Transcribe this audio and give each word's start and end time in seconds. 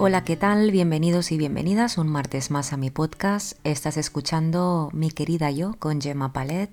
Hola, 0.00 0.22
¿qué 0.22 0.36
tal? 0.36 0.70
Bienvenidos 0.70 1.32
y 1.32 1.38
bienvenidas 1.38 1.98
un 1.98 2.06
martes 2.06 2.52
más 2.52 2.72
a 2.72 2.76
mi 2.76 2.88
podcast. 2.88 3.58
Estás 3.64 3.96
escuchando 3.96 4.90
Mi 4.92 5.10
querida 5.10 5.50
yo 5.50 5.74
con 5.80 6.00
Gemma 6.00 6.32
Palet. 6.32 6.70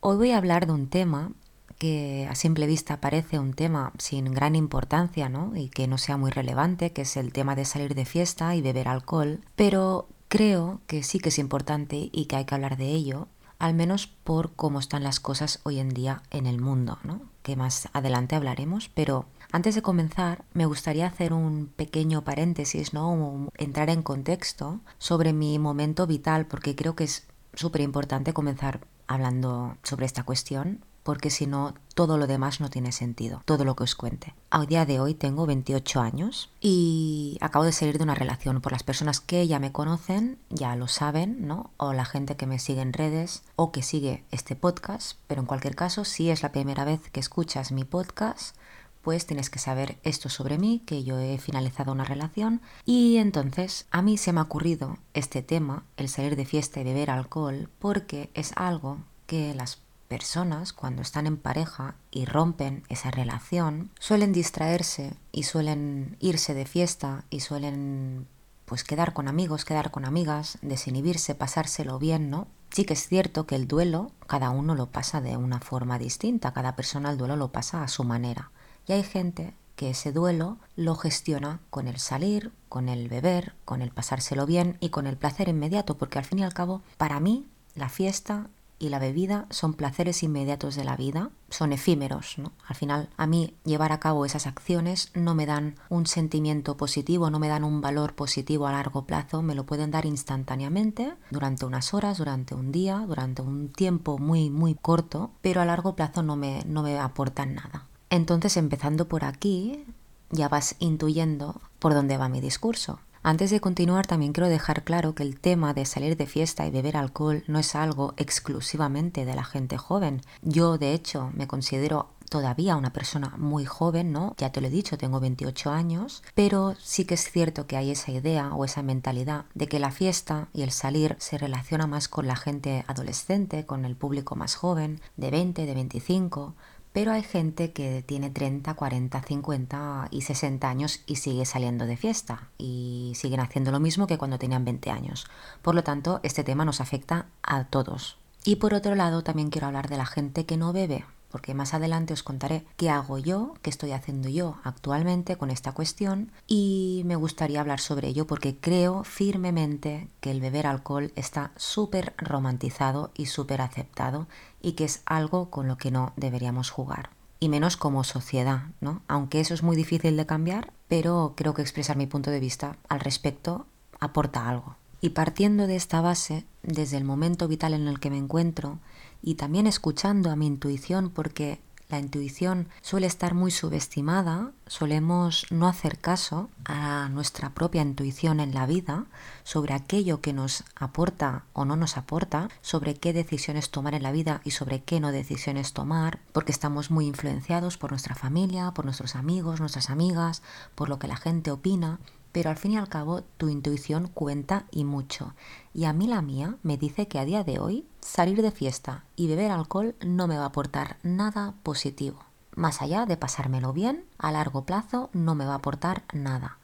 Hoy 0.00 0.16
voy 0.16 0.30
a 0.32 0.38
hablar 0.38 0.66
de 0.66 0.72
un 0.72 0.88
tema 0.88 1.30
que 1.78 2.26
a 2.28 2.34
simple 2.34 2.66
vista 2.66 3.00
parece 3.00 3.38
un 3.38 3.52
tema 3.52 3.92
sin 3.98 4.24
gran 4.32 4.56
importancia, 4.56 5.28
¿no? 5.28 5.54
Y 5.54 5.68
que 5.68 5.86
no 5.86 5.96
sea 5.96 6.16
muy 6.16 6.32
relevante, 6.32 6.92
que 6.92 7.02
es 7.02 7.16
el 7.16 7.32
tema 7.32 7.54
de 7.54 7.64
salir 7.64 7.94
de 7.94 8.04
fiesta 8.04 8.56
y 8.56 8.62
beber 8.62 8.88
alcohol, 8.88 9.38
pero 9.54 10.08
creo 10.26 10.80
que 10.88 11.04
sí 11.04 11.20
que 11.20 11.28
es 11.28 11.38
importante 11.38 12.10
y 12.10 12.24
que 12.24 12.34
hay 12.34 12.46
que 12.46 12.56
hablar 12.56 12.76
de 12.76 12.88
ello, 12.88 13.28
al 13.60 13.74
menos 13.74 14.08
por 14.08 14.56
cómo 14.56 14.80
están 14.80 15.04
las 15.04 15.20
cosas 15.20 15.60
hoy 15.62 15.78
en 15.78 15.90
día 15.90 16.24
en 16.32 16.46
el 16.46 16.60
mundo, 16.60 16.98
¿no? 17.04 17.22
Que 17.44 17.54
más 17.54 17.88
adelante 17.92 18.34
hablaremos, 18.34 18.88
pero 18.88 19.26
antes 19.52 19.74
de 19.74 19.82
comenzar, 19.82 20.44
me 20.52 20.66
gustaría 20.66 21.06
hacer 21.06 21.32
un 21.32 21.66
pequeño 21.66 22.22
paréntesis, 22.22 22.92
¿no? 22.92 23.50
entrar 23.56 23.90
en 23.90 24.02
contexto 24.02 24.80
sobre 24.98 25.32
mi 25.32 25.58
momento 25.58 26.06
vital, 26.06 26.46
porque 26.46 26.74
creo 26.74 26.94
que 26.94 27.04
es 27.04 27.26
súper 27.54 27.80
importante 27.80 28.32
comenzar 28.32 28.80
hablando 29.06 29.76
sobre 29.82 30.06
esta 30.06 30.22
cuestión, 30.22 30.84
porque 31.02 31.30
si 31.30 31.46
no, 31.46 31.74
todo 31.94 32.18
lo 32.18 32.26
demás 32.26 32.60
no 32.60 32.70
tiene 32.70 32.92
sentido, 32.92 33.42
todo 33.44 33.64
lo 33.64 33.74
que 33.74 33.84
os 33.84 33.94
cuente. 33.94 34.34
A 34.50 34.64
día 34.66 34.86
de 34.86 35.00
hoy 35.00 35.14
tengo 35.14 35.46
28 35.46 36.00
años 36.00 36.50
y 36.60 37.38
acabo 37.40 37.64
de 37.64 37.72
salir 37.72 37.98
de 37.98 38.04
una 38.04 38.14
relación. 38.14 38.60
Por 38.60 38.72
las 38.72 38.82
personas 38.82 39.20
que 39.20 39.46
ya 39.46 39.58
me 39.58 39.72
conocen, 39.72 40.38
ya 40.50 40.76
lo 40.76 40.88
saben, 40.88 41.46
¿no? 41.46 41.70
O 41.78 41.92
la 41.92 42.04
gente 42.04 42.36
que 42.36 42.46
me 42.46 42.58
sigue 42.58 42.82
en 42.82 42.92
redes 42.92 43.42
o 43.56 43.72
que 43.72 43.82
sigue 43.82 44.24
este 44.30 44.56
podcast, 44.56 45.18
pero 45.26 45.40
en 45.40 45.46
cualquier 45.46 45.74
caso, 45.74 46.04
si 46.04 46.30
es 46.30 46.42
la 46.42 46.52
primera 46.52 46.84
vez 46.84 47.00
que 47.10 47.20
escuchas 47.20 47.72
mi 47.72 47.84
podcast, 47.84 48.54
pues 49.02 49.26
tienes 49.26 49.50
que 49.50 49.58
saber 49.58 49.98
esto 50.02 50.28
sobre 50.28 50.58
mí, 50.58 50.82
que 50.86 51.04
yo 51.04 51.18
he 51.18 51.38
finalizado 51.38 51.92
una 51.92 52.04
relación 52.04 52.60
y 52.84 53.16
entonces 53.16 53.86
a 53.90 54.02
mí 54.02 54.18
se 54.18 54.32
me 54.32 54.40
ha 54.40 54.44
ocurrido 54.44 54.98
este 55.14 55.42
tema, 55.42 55.84
el 55.96 56.08
salir 56.08 56.36
de 56.36 56.44
fiesta 56.44 56.80
y 56.80 56.84
beber 56.84 57.10
alcohol, 57.10 57.68
porque 57.78 58.30
es 58.34 58.52
algo 58.56 58.98
que 59.26 59.54
las 59.54 59.78
personas 60.08 60.72
cuando 60.72 61.02
están 61.02 61.28
en 61.28 61.36
pareja 61.36 61.94
y 62.10 62.24
rompen 62.24 62.82
esa 62.88 63.12
relación 63.12 63.90
suelen 64.00 64.32
distraerse 64.32 65.14
y 65.30 65.44
suelen 65.44 66.16
irse 66.18 66.52
de 66.52 66.66
fiesta 66.66 67.24
y 67.30 67.40
suelen 67.40 68.26
pues 68.64 68.82
quedar 68.84 69.12
con 69.12 69.28
amigos, 69.28 69.64
quedar 69.64 69.90
con 69.90 70.04
amigas, 70.04 70.58
desinhibirse, 70.62 71.34
pasárselo 71.34 71.98
bien, 71.98 72.30
¿no? 72.30 72.48
Sí 72.70 72.84
que 72.84 72.94
es 72.94 73.06
cierto 73.08 73.46
que 73.46 73.56
el 73.56 73.66
duelo 73.66 74.12
cada 74.26 74.50
uno 74.50 74.74
lo 74.74 74.86
pasa 74.86 75.20
de 75.20 75.36
una 75.36 75.60
forma 75.60 75.98
distinta, 75.98 76.52
cada 76.52 76.76
persona 76.76 77.10
el 77.10 77.18
duelo 77.18 77.36
lo 77.36 77.52
pasa 77.52 77.82
a 77.82 77.88
su 77.88 78.04
manera. 78.04 78.50
Y 78.90 78.92
hay 78.92 79.04
gente 79.04 79.54
que 79.76 79.90
ese 79.90 80.10
duelo 80.10 80.56
lo 80.74 80.96
gestiona 80.96 81.60
con 81.70 81.86
el 81.86 82.00
salir, 82.00 82.50
con 82.68 82.88
el 82.88 83.08
beber, 83.08 83.54
con 83.64 83.82
el 83.82 83.92
pasárselo 83.92 84.46
bien 84.46 84.78
y 84.80 84.88
con 84.88 85.06
el 85.06 85.16
placer 85.16 85.48
inmediato, 85.48 85.96
porque 85.96 86.18
al 86.18 86.24
fin 86.24 86.40
y 86.40 86.42
al 86.42 86.54
cabo, 86.54 86.82
para 86.96 87.20
mí, 87.20 87.46
la 87.76 87.88
fiesta 87.88 88.48
y 88.80 88.88
la 88.88 88.98
bebida 88.98 89.46
son 89.50 89.74
placeres 89.74 90.24
inmediatos 90.24 90.74
de 90.74 90.82
la 90.82 90.96
vida, 90.96 91.30
son 91.50 91.72
efímeros, 91.72 92.36
¿no? 92.38 92.50
Al 92.66 92.74
final, 92.74 93.10
a 93.16 93.28
mí 93.28 93.54
llevar 93.64 93.92
a 93.92 94.00
cabo 94.00 94.26
esas 94.26 94.48
acciones 94.48 95.12
no 95.14 95.36
me 95.36 95.46
dan 95.46 95.76
un 95.88 96.08
sentimiento 96.08 96.76
positivo, 96.76 97.30
no 97.30 97.38
me 97.38 97.46
dan 97.46 97.62
un 97.62 97.80
valor 97.80 98.16
positivo 98.16 98.66
a 98.66 98.72
largo 98.72 99.04
plazo, 99.04 99.40
me 99.40 99.54
lo 99.54 99.66
pueden 99.66 99.92
dar 99.92 100.04
instantáneamente, 100.04 101.14
durante 101.30 101.64
unas 101.64 101.94
horas, 101.94 102.18
durante 102.18 102.56
un 102.56 102.72
día, 102.72 103.04
durante 103.06 103.40
un 103.40 103.68
tiempo 103.68 104.18
muy, 104.18 104.50
muy 104.50 104.74
corto, 104.74 105.30
pero 105.42 105.60
a 105.60 105.64
largo 105.64 105.94
plazo 105.94 106.24
no 106.24 106.34
me, 106.34 106.64
no 106.66 106.82
me 106.82 106.98
aportan 106.98 107.54
nada. 107.54 107.86
Entonces, 108.10 108.56
empezando 108.56 109.08
por 109.08 109.24
aquí, 109.24 109.84
ya 110.30 110.48
vas 110.48 110.76
intuyendo 110.78 111.60
por 111.78 111.94
dónde 111.94 112.16
va 112.16 112.28
mi 112.28 112.40
discurso. 112.40 113.00
Antes 113.22 113.50
de 113.50 113.60
continuar, 113.60 114.06
también 114.06 114.32
quiero 114.32 114.48
dejar 114.48 114.82
claro 114.82 115.14
que 115.14 115.22
el 115.22 115.38
tema 115.38 115.74
de 115.74 115.84
salir 115.84 116.16
de 116.16 116.26
fiesta 116.26 116.66
y 116.66 116.70
beber 116.70 116.96
alcohol 116.96 117.44
no 117.48 117.58
es 117.58 117.74
algo 117.74 118.14
exclusivamente 118.16 119.26
de 119.26 119.34
la 119.34 119.44
gente 119.44 119.76
joven. 119.76 120.22
Yo, 120.42 120.78
de 120.78 120.94
hecho, 120.94 121.30
me 121.34 121.46
considero 121.46 122.08
todavía 122.30 122.76
una 122.76 122.94
persona 122.94 123.34
muy 123.36 123.66
joven, 123.66 124.12
¿no? 124.12 124.34
Ya 124.38 124.52
te 124.52 124.62
lo 124.62 124.68
he 124.68 124.70
dicho, 124.70 124.96
tengo 124.96 125.20
28 125.20 125.70
años, 125.70 126.22
pero 126.34 126.74
sí 126.80 127.04
que 127.04 127.14
es 127.14 127.30
cierto 127.30 127.66
que 127.66 127.76
hay 127.76 127.90
esa 127.90 128.12
idea 128.12 128.54
o 128.54 128.64
esa 128.64 128.82
mentalidad 128.82 129.44
de 129.52 129.66
que 129.66 129.80
la 129.80 129.90
fiesta 129.90 130.48
y 130.54 130.62
el 130.62 130.70
salir 130.70 131.16
se 131.18 131.36
relaciona 131.36 131.86
más 131.86 132.08
con 132.08 132.26
la 132.26 132.36
gente 132.36 132.84
adolescente, 132.86 133.66
con 133.66 133.84
el 133.84 133.96
público 133.96 134.34
más 134.36 134.54
joven, 134.54 135.00
de 135.16 135.30
20, 135.30 135.66
de 135.66 135.74
25, 135.74 136.54
pero 136.92 137.12
hay 137.12 137.22
gente 137.22 137.72
que 137.72 138.02
tiene 138.02 138.30
30, 138.30 138.74
40, 138.74 139.22
50 139.22 140.08
y 140.10 140.22
60 140.22 140.68
años 140.68 141.02
y 141.06 141.16
sigue 141.16 141.44
saliendo 141.44 141.86
de 141.86 141.96
fiesta 141.96 142.48
y 142.58 143.12
siguen 143.14 143.40
haciendo 143.40 143.70
lo 143.70 143.80
mismo 143.80 144.06
que 144.06 144.18
cuando 144.18 144.38
tenían 144.38 144.64
20 144.64 144.90
años. 144.90 145.26
Por 145.62 145.74
lo 145.74 145.84
tanto, 145.84 146.20
este 146.22 146.44
tema 146.44 146.64
nos 146.64 146.80
afecta 146.80 147.26
a 147.42 147.64
todos. 147.64 148.18
Y 148.44 148.56
por 148.56 148.74
otro 148.74 148.94
lado, 148.94 149.22
también 149.22 149.50
quiero 149.50 149.66
hablar 149.66 149.88
de 149.88 149.98
la 149.98 150.06
gente 150.06 150.46
que 150.46 150.56
no 150.56 150.72
bebe, 150.72 151.04
porque 151.30 151.54
más 151.54 151.74
adelante 151.74 152.12
os 152.12 152.22
contaré 152.22 152.64
qué 152.76 152.90
hago 152.90 153.18
yo, 153.18 153.54
qué 153.62 153.70
estoy 153.70 153.92
haciendo 153.92 154.28
yo 154.28 154.56
actualmente 154.64 155.36
con 155.36 155.50
esta 155.50 155.72
cuestión 155.72 156.32
y 156.46 157.02
me 157.06 157.16
gustaría 157.16 157.60
hablar 157.60 157.80
sobre 157.80 158.08
ello 158.08 158.26
porque 158.26 158.56
creo 158.56 159.04
firmemente 159.04 160.08
que 160.20 160.30
el 160.30 160.40
beber 160.40 160.66
alcohol 160.66 161.12
está 161.16 161.52
súper 161.56 162.14
romantizado 162.18 163.10
y 163.14 163.26
súper 163.26 163.60
aceptado 163.60 164.26
y 164.60 164.72
que 164.72 164.84
es 164.84 165.02
algo 165.06 165.50
con 165.50 165.68
lo 165.68 165.78
que 165.78 165.90
no 165.90 166.12
deberíamos 166.16 166.70
jugar. 166.70 167.10
Y 167.38 167.48
menos 167.48 167.76
como 167.78 168.04
sociedad, 168.04 168.64
¿no? 168.80 169.02
Aunque 169.08 169.40
eso 169.40 169.54
es 169.54 169.62
muy 169.62 169.74
difícil 169.74 170.16
de 170.16 170.26
cambiar, 170.26 170.74
pero 170.88 171.32
creo 171.36 171.54
que 171.54 171.62
expresar 171.62 171.96
mi 171.96 172.06
punto 172.06 172.30
de 172.30 172.40
vista 172.40 172.76
al 172.88 173.00
respecto 173.00 173.66
aporta 173.98 174.48
algo. 174.48 174.76
Y 175.00 175.10
partiendo 175.10 175.66
de 175.66 175.76
esta 175.76 176.02
base, 176.02 176.44
desde 176.62 176.98
el 176.98 177.04
momento 177.04 177.48
vital 177.48 177.72
en 177.72 177.88
el 177.88 178.00
que 178.00 178.10
me 178.10 178.18
encuentro, 178.18 178.78
y 179.22 179.34
también 179.34 179.66
escuchando 179.66 180.30
a 180.30 180.36
mi 180.36 180.46
intuición 180.46 181.10
porque 181.10 181.60
la 181.90 181.98
intuición 181.98 182.68
suele 182.82 183.08
estar 183.08 183.34
muy 183.34 183.50
subestimada, 183.50 184.52
solemos 184.68 185.46
no 185.50 185.66
hacer 185.66 185.98
caso 185.98 186.48
a 186.64 187.08
nuestra 187.08 187.50
propia 187.50 187.82
intuición 187.82 188.38
en 188.38 188.54
la 188.54 188.64
vida 188.64 189.06
sobre 189.42 189.74
aquello 189.74 190.20
que 190.20 190.32
nos 190.32 190.62
aporta 190.76 191.44
o 191.52 191.64
no 191.64 191.74
nos 191.74 191.96
aporta, 191.96 192.48
sobre 192.60 192.94
qué 192.94 193.12
decisiones 193.12 193.70
tomar 193.70 193.94
en 193.94 194.04
la 194.04 194.12
vida 194.12 194.40
y 194.44 194.52
sobre 194.52 194.84
qué 194.84 195.00
no 195.00 195.10
decisiones 195.10 195.72
tomar, 195.72 196.20
porque 196.32 196.52
estamos 196.52 196.92
muy 196.92 197.06
influenciados 197.06 197.76
por 197.76 197.90
nuestra 197.90 198.14
familia, 198.14 198.70
por 198.70 198.84
nuestros 198.84 199.16
amigos, 199.16 199.58
nuestras 199.58 199.90
amigas, 199.90 200.42
por 200.76 200.88
lo 200.88 201.00
que 201.00 201.08
la 201.08 201.16
gente 201.16 201.50
opina 201.50 201.98
pero 202.32 202.50
al 202.50 202.56
fin 202.56 202.72
y 202.72 202.76
al 202.76 202.88
cabo 202.88 203.22
tu 203.36 203.48
intuición 203.48 204.08
cuenta 204.08 204.64
y 204.70 204.84
mucho. 204.84 205.34
Y 205.74 205.84
a 205.84 205.92
mí 205.92 206.06
la 206.06 206.22
mía 206.22 206.56
me 206.62 206.76
dice 206.76 207.08
que 207.08 207.18
a 207.18 207.24
día 207.24 207.44
de 207.44 207.58
hoy 207.58 207.86
salir 208.00 208.42
de 208.42 208.50
fiesta 208.50 209.04
y 209.16 209.28
beber 209.28 209.50
alcohol 209.50 209.94
no 210.04 210.26
me 210.26 210.36
va 210.36 210.44
a 210.44 210.48
aportar 210.48 210.98
nada 211.02 211.54
positivo. 211.62 212.24
Más 212.54 212.82
allá 212.82 213.06
de 213.06 213.16
pasármelo 213.16 213.72
bien, 213.72 214.04
a 214.18 214.32
largo 214.32 214.64
plazo 214.64 215.10
no 215.12 215.34
me 215.34 215.46
va 215.46 215.52
a 215.52 215.56
aportar 215.56 216.04
nada. 216.12 216.58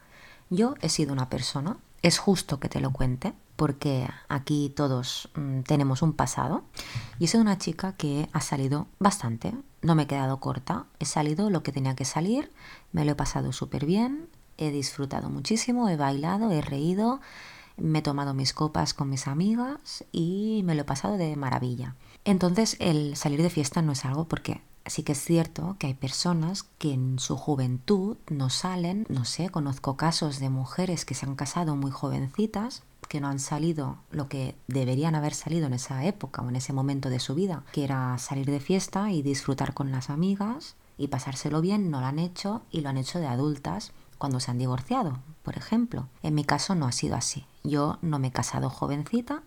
Yo 0.49 0.75
he 0.81 0.89
sido 0.89 1.13
una 1.13 1.29
persona, 1.29 1.77
es 2.01 2.19
justo 2.19 2.59
que 2.59 2.69
te 2.69 2.79
lo 2.79 2.91
cuente, 2.91 3.33
porque 3.55 4.07
aquí 4.29 4.71
todos 4.75 5.29
mm, 5.35 5.61
tenemos 5.61 6.01
un 6.01 6.13
pasado, 6.13 6.63
y 7.19 7.27
sido 7.27 7.41
una 7.41 7.57
chica 7.57 7.93
que 7.93 8.29
ha 8.31 8.41
salido 8.41 8.87
bastante, 8.99 9.53
no 9.81 9.95
me 9.95 10.03
he 10.03 10.07
quedado 10.07 10.39
corta, 10.39 10.85
he 10.99 11.05
salido 11.05 11.49
lo 11.49 11.63
que 11.63 11.71
tenía 11.71 11.95
que 11.95 12.05
salir, 12.05 12.51
me 12.91 13.03
lo 13.03 13.11
he 13.11 13.15
pasado 13.15 13.51
súper 13.51 13.85
bien, 13.85 14.29
he 14.57 14.71
disfrutado 14.71 15.29
muchísimo, 15.29 15.89
he 15.89 15.95
bailado, 15.95 16.51
he 16.51 16.61
reído, 16.61 17.19
me 17.77 17.99
he 17.99 18.01
tomado 18.01 18.33
mis 18.33 18.53
copas 18.53 18.93
con 18.93 19.09
mis 19.09 19.27
amigas 19.27 20.03
y 20.11 20.61
me 20.65 20.75
lo 20.75 20.81
he 20.81 20.85
pasado 20.85 21.17
de 21.17 21.35
maravilla. 21.35 21.95
Entonces 22.25 22.75
el 22.79 23.15
salir 23.15 23.41
de 23.41 23.49
fiesta 23.49 23.81
no 23.81 23.91
es 23.91 24.05
algo 24.05 24.27
porque 24.27 24.61
sí 24.85 25.03
que 25.03 25.11
es 25.13 25.23
cierto 25.23 25.75
que 25.79 25.87
hay 25.87 25.93
personas 25.93 26.63
que 26.77 26.93
en 26.93 27.19
su 27.19 27.37
juventud 27.37 28.17
no 28.29 28.49
salen, 28.49 29.05
no 29.09 29.25
sé, 29.25 29.49
conozco 29.49 29.97
casos 29.97 30.39
de 30.39 30.49
mujeres 30.49 31.05
que 31.05 31.13
se 31.13 31.25
han 31.25 31.35
casado 31.35 31.75
muy 31.75 31.91
jovencitas 31.91 32.83
que 33.07 33.21
no 33.21 33.27
han 33.27 33.39
salido 33.39 33.97
lo 34.11 34.27
que 34.27 34.55
deberían 34.67 35.15
haber 35.15 35.33
salido 35.33 35.67
en 35.67 35.73
esa 35.73 36.03
época 36.05 36.41
o 36.41 36.49
en 36.49 36.57
ese 36.57 36.73
momento 36.73 37.09
de 37.09 37.19
su 37.19 37.35
vida, 37.35 37.63
que 37.71 37.83
era 37.83 38.17
salir 38.17 38.47
de 38.47 38.59
fiesta 38.59 39.11
y 39.11 39.21
disfrutar 39.21 39.73
con 39.73 39.91
las 39.91 40.09
amigas 40.09 40.75
y 40.97 41.07
pasárselo 41.07 41.61
bien, 41.61 41.89
no 41.89 42.01
lo 42.01 42.07
han 42.07 42.19
hecho 42.19 42.63
y 42.71 42.81
lo 42.81 42.89
han 42.89 42.97
hecho 42.97 43.19
de 43.19 43.27
adultas 43.27 43.93
cuando 44.17 44.39
se 44.39 44.51
han 44.51 44.57
divorciado, 44.57 45.19
por 45.43 45.57
ejemplo. 45.57 46.07
En 46.23 46.35
mi 46.35 46.43
caso 46.43 46.75
no 46.75 46.87
ha 46.87 46.91
sido 46.91 47.15
así. 47.15 47.45
Yo 47.63 47.97
no 48.01 48.19
me 48.19 48.27
he 48.27 48.31
casado 48.31 48.69
jovencita 48.69 49.43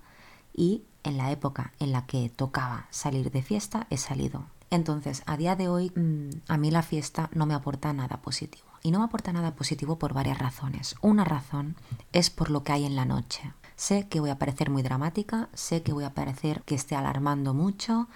y 0.52 0.84
en 1.02 1.16
la 1.16 1.30
época 1.30 1.72
en 1.78 1.92
la 1.92 2.06
que 2.06 2.28
tocaba 2.28 2.86
salir 2.90 3.30
de 3.30 3.42
fiesta 3.42 3.86
he 3.90 3.96
salido. 3.96 4.44
Entonces, 4.70 5.22
a 5.26 5.36
día 5.36 5.56
de 5.56 5.68
hoy, 5.68 5.90
mm, 5.94 6.42
a 6.48 6.56
mí 6.56 6.70
la 6.70 6.82
fiesta 6.82 7.28
no 7.32 7.46
me 7.46 7.54
aporta 7.54 7.92
nada 7.92 8.18
positivo. 8.18 8.66
Y 8.82 8.92
no 8.92 9.00
me 9.00 9.04
aporta 9.04 9.32
nada 9.32 9.54
positivo 9.54 9.98
por 9.98 10.14
varias 10.14 10.38
razones. 10.38 10.94
Una 11.02 11.24
razón 11.24 11.76
es 12.12 12.30
por 12.30 12.50
lo 12.50 12.62
que 12.62 12.72
hay 12.72 12.86
en 12.86 12.96
la 12.96 13.04
noche. 13.04 13.52
Sé 13.76 14.08
que 14.08 14.20
voy 14.20 14.30
a 14.30 14.38
parecer 14.38 14.70
muy 14.70 14.82
dramática, 14.82 15.48
sé 15.54 15.82
que 15.82 15.92
voy 15.92 16.04
a 16.04 16.14
parecer 16.14 16.62
que 16.62 16.74
esté 16.74 16.96
alarmando 16.96 17.54
mucho, 17.54 18.08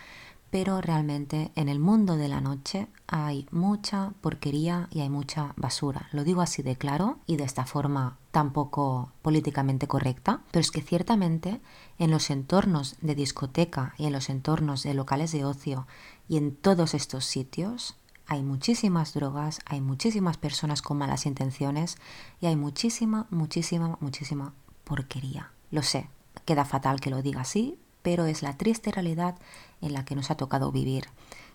pero 0.55 0.81
realmente 0.81 1.51
en 1.57 1.69
el 1.69 1.81
mundo 1.81 2.15
de 2.15 2.29
la 2.29 2.41
noche 2.41 2.87
hay 3.09 3.49
mucha 3.51 4.13
porquería 4.21 4.87
y 4.93 5.01
hay 5.01 5.11
mucha 5.11 5.53
basura. 5.57 6.09
Lo 6.13 6.23
digo 6.23 6.43
así 6.43 6.63
de 6.63 6.77
claro 6.77 7.19
y 7.27 7.35
de 7.35 7.43
esta 7.43 7.67
forma 7.67 8.19
tampoco 8.31 9.11
políticamente 9.21 9.89
correcta, 9.89 10.43
pero 10.53 10.61
es 10.61 10.71
que 10.71 10.81
ciertamente 10.81 11.61
en 11.99 12.13
los 12.13 12.31
entornos 12.31 12.95
de 13.01 13.17
discoteca 13.17 13.95
y 13.99 14.07
en 14.07 14.13
los 14.13 14.31
entornos 14.31 14.85
de 14.85 14.95
locales 14.95 15.33
de 15.33 15.45
ocio 15.45 15.89
y 16.29 16.37
en 16.37 16.55
todos 16.55 16.95
estos 16.95 17.25
sitios 17.25 17.97
hay 18.29 18.45
muchísimas 18.45 19.13
drogas, 19.13 19.59
hay 19.67 19.81
muchísimas 19.81 20.37
personas 20.37 20.83
con 20.83 20.99
malas 20.99 21.27
intenciones 21.27 21.97
y 22.41 22.47
hay 22.47 22.55
muchísima, 22.55 23.27
muchísima, 23.31 23.99
muchísima 24.01 24.53
porquería. 24.85 25.51
Lo 25.73 25.83
sé, 25.83 26.09
queda 26.45 26.65
fatal 26.65 27.01
que 27.01 27.11
lo 27.11 27.23
diga 27.23 27.41
así, 27.41 27.77
pero 28.05 28.27
es 28.27 28.43
la 28.43 28.57
triste 28.59 28.93
realidad 28.93 29.35
en 29.81 29.95
la 29.95 30.05
que 30.05 30.15
nos 30.15 30.31
ha 30.31 30.37
tocado 30.37 30.71
vivir. 30.71 31.07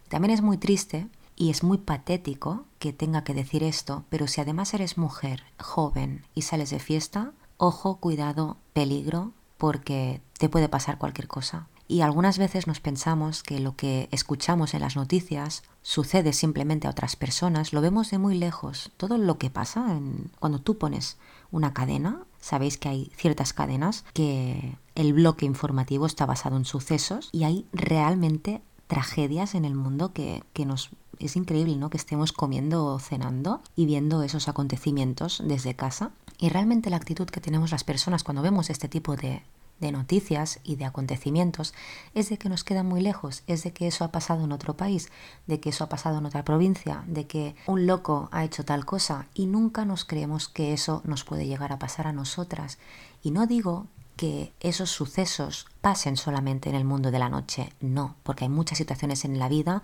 También 0.10 0.32
es 0.32 0.42
muy 0.42 0.58
triste 0.58 1.08
y 1.36 1.52
es 1.52 1.64
muy 1.64 1.78
patético 1.78 2.66
que 2.80 2.92
tenga 2.92 3.24
que 3.24 3.36
decir 3.36 3.64
esto, 3.64 4.04
pero 4.10 4.28
si 4.28 4.42
además 4.42 4.74
eres 4.74 4.98
mujer, 4.98 5.44
joven 5.60 6.26
y 6.34 6.42
sales 6.42 6.72
de 6.72 6.80
fiesta, 6.80 7.32
ojo, 7.58 7.98
cuidado, 7.98 8.58
peligro, 8.74 9.32
porque 9.58 10.22
te 10.40 10.50
puede 10.50 10.70
pasar 10.70 10.98
cualquier 10.98 11.28
cosa. 11.28 11.68
Y 11.88 12.02
algunas 12.02 12.38
veces 12.38 12.66
nos 12.66 12.80
pensamos 12.80 13.44
que 13.44 13.60
lo 13.60 13.76
que 13.76 14.10
escuchamos 14.12 14.74
en 14.74 14.82
las 14.82 14.96
noticias 14.96 15.64
sucede 15.82 16.34
simplemente 16.34 16.88
a 16.88 16.92
otras 16.92 17.16
personas, 17.16 17.74
lo 17.74 17.82
vemos 17.82 18.10
de 18.10 18.18
muy 18.18 18.36
lejos. 18.36 18.92
Todo 18.98 19.18
lo 19.18 19.38
que 19.38 19.50
pasa 19.50 20.00
cuando 20.40 20.60
tú 20.60 20.78
pones 20.78 21.18
una 21.52 21.74
cadena, 21.74 22.24
sabéis 22.40 22.78
que 22.78 22.90
hay 22.90 23.12
ciertas 23.16 23.54
cadenas 23.54 24.06
que 24.14 24.78
el 24.96 25.14
bloque 25.14 25.46
informativo 25.46 26.06
está 26.06 26.26
basado 26.26 26.58
en 26.58 26.66
sucesos 26.66 27.30
y 27.32 27.44
hay 27.44 27.66
realmente 27.74 28.62
tragedias 28.88 29.56
en 29.56 29.66
el 29.66 29.76
mundo 29.76 30.14
que, 30.14 30.44
que 30.54 30.66
nos 30.66 30.90
es 31.20 31.36
increíble, 31.36 31.76
¿no? 31.76 31.90
Que 31.90 31.98
estemos 31.98 32.32
comiendo 32.32 32.86
o 32.86 33.00
cenando 33.00 33.62
y 33.76 33.86
viendo 33.86 34.24
esos 34.24 34.48
acontecimientos 34.48 35.44
desde 35.46 35.76
casa. 35.76 36.12
Y 36.40 36.50
realmente 36.50 36.90
la 36.90 36.96
actitud 36.96 37.28
que 37.28 37.42
tenemos 37.42 37.72
las 37.72 37.84
personas 37.84 38.24
cuando 38.24 38.42
vemos 38.42 38.70
este 38.70 38.88
tipo 38.88 39.18
de, 39.18 39.44
de 39.80 39.92
noticias 39.92 40.60
y 40.64 40.76
de 40.76 40.86
acontecimientos 40.86 41.74
es 42.14 42.30
de 42.30 42.38
que 42.38 42.50
nos 42.50 42.64
queda 42.64 42.84
muy 42.84 43.02
lejos, 43.02 43.44
es 43.48 43.64
de 43.64 43.72
que 43.72 43.88
eso 43.88 44.04
ha 44.04 44.12
pasado 44.12 44.44
en 44.44 44.52
otro 44.52 44.76
país, 44.76 45.10
de 45.48 45.60
que 45.60 45.70
eso 45.70 45.84
ha 45.84 45.90
pasado 45.90 46.20
en 46.20 46.26
otra 46.26 46.44
provincia, 46.44 47.04
de 47.08 47.28
que 47.28 47.56
un 47.68 47.88
loco 47.88 48.30
ha 48.32 48.44
hecho 48.44 48.66
tal 48.66 48.86
cosa 48.86 49.28
y 49.34 49.46
nunca 49.46 49.86
nos 49.86 50.06
creemos 50.06 50.48
que 50.48 50.74
eso 50.74 51.02
nos 51.06 51.24
puede 51.24 51.48
llegar 51.48 51.72
a 51.72 51.80
pasar 51.80 52.08
a 52.08 52.14
nosotras. 52.14 52.78
Y 53.24 53.32
no 53.32 53.48
digo 53.48 53.88
que 54.16 54.52
esos 54.60 54.90
sucesos 54.90 55.66
pasen 55.80 56.18
solamente 56.18 56.70
en 56.70 56.76
el 56.76 56.84
mundo 56.84 57.10
de 57.10 57.20
la 57.20 57.30
noche, 57.30 57.72
no, 57.80 58.16
porque 58.24 58.44
hay 58.44 58.50
muchas 58.50 58.78
situaciones 58.78 59.24
en 59.24 59.40
la 59.40 59.48
vida 59.48 59.82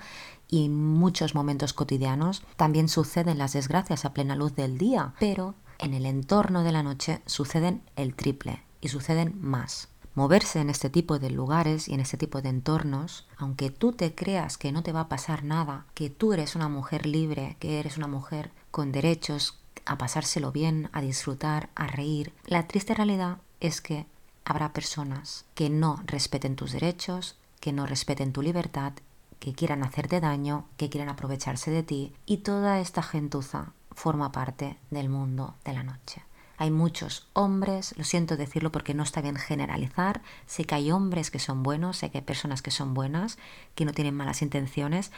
y 0.49 0.67
muchos 0.67 1.35
momentos 1.35 1.71
cotidianos 1.71 2.43
también 2.57 2.89
suceden 2.89 3.37
las 3.37 3.53
desgracias 3.53 4.03
a 4.03 4.13
plena 4.13 4.35
luz 4.35 4.53
del 4.53 4.77
día, 4.77 5.13
pero 5.21 5.55
en 5.79 5.93
el 5.93 6.05
entorno 6.05 6.63
de 6.63 6.73
la 6.73 6.83
noche 6.83 7.21
suceden 7.25 7.81
el 7.95 8.13
triple 8.13 8.61
y 8.85 8.87
suceden 8.87 9.33
más. 9.41 9.89
Moverse 10.13 10.61
en 10.61 10.69
este 10.69 10.91
tipo 10.91 11.17
de 11.17 11.31
lugares 11.31 11.89
y 11.89 11.95
en 11.95 11.99
este 11.99 12.17
tipo 12.17 12.41
de 12.43 12.49
entornos, 12.49 13.27
aunque 13.35 13.71
tú 13.71 13.91
te 13.91 14.13
creas 14.13 14.57
que 14.59 14.71
no 14.71 14.83
te 14.83 14.91
va 14.93 15.01
a 15.01 15.09
pasar 15.09 15.43
nada, 15.43 15.87
que 15.95 16.11
tú 16.11 16.33
eres 16.33 16.55
una 16.55 16.69
mujer 16.69 17.07
libre, 17.07 17.57
que 17.59 17.79
eres 17.79 17.97
una 17.97 18.07
mujer 18.07 18.51
con 18.69 18.91
derechos 18.91 19.57
a 19.85 19.97
pasárselo 19.97 20.51
bien, 20.51 20.89
a 20.93 21.01
disfrutar, 21.01 21.69
a 21.75 21.87
reír, 21.87 22.31
la 22.45 22.67
triste 22.67 22.93
realidad 22.93 23.39
es 23.59 23.81
que 23.81 24.05
habrá 24.45 24.71
personas 24.71 25.45
que 25.55 25.71
no 25.71 26.01
respeten 26.05 26.55
tus 26.55 26.71
derechos, 26.71 27.37
que 27.59 27.73
no 27.73 27.87
respeten 27.87 28.33
tu 28.33 28.43
libertad, 28.43 28.93
que 29.39 29.53
quieran 29.53 29.83
hacerte 29.83 30.21
daño, 30.21 30.67
que 30.77 30.89
quieran 30.89 31.09
aprovecharse 31.09 31.71
de 31.71 31.81
ti 31.81 32.13
y 32.27 32.37
toda 32.37 32.79
esta 32.79 33.01
gentuza 33.01 33.73
forma 33.91 34.31
parte 34.31 34.77
del 34.91 35.09
mundo 35.09 35.55
de 35.65 35.73
la 35.73 35.81
noche. 35.81 36.21
Hay 36.57 36.71
muchos 36.71 37.27
hombres, 37.33 37.93
lo 37.97 38.03
siento 38.03 38.37
decirlo 38.37 38.71
porque 38.71 38.93
no 38.93 39.03
está 39.03 39.21
bien 39.21 39.35
generalizar, 39.35 40.21
sé 40.45 40.65
que 40.65 40.75
hay 40.75 40.91
hombres 40.91 41.31
que 41.31 41.39
son 41.39 41.63
buenos, 41.63 41.97
sé 41.97 42.11
que 42.11 42.19
hay 42.19 42.23
personas 42.23 42.61
que 42.61 42.71
son 42.71 42.93
buenas, 42.93 43.37
que 43.75 43.85
no 43.85 43.93
tienen 43.93 44.15
malas 44.15 44.41
intenciones, 44.41 45.11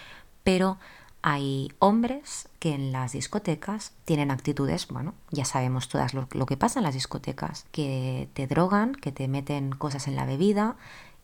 pero 0.43 0.77
hay 1.21 1.71
hombres 1.79 2.47
que 2.59 2.73
en 2.73 2.91
las 2.91 3.11
discotecas 3.11 3.91
tienen 4.05 4.31
actitudes, 4.31 4.87
bueno, 4.87 5.13
ya 5.31 5.45
sabemos 5.45 5.89
todas 5.89 6.13
lo, 6.13 6.27
que 6.27 6.57
pasa 6.57 6.79
en 6.79 6.83
las 6.83 6.93
discotecas, 6.93 7.65
que 7.71 8.29
te 8.33 8.47
drogan, 8.47 8.95
que 8.95 9.11
te 9.11 9.27
meten 9.27 9.71
cosas 9.71 10.07
en 10.07 10.15
la 10.15 10.25
bebida 10.25 10.77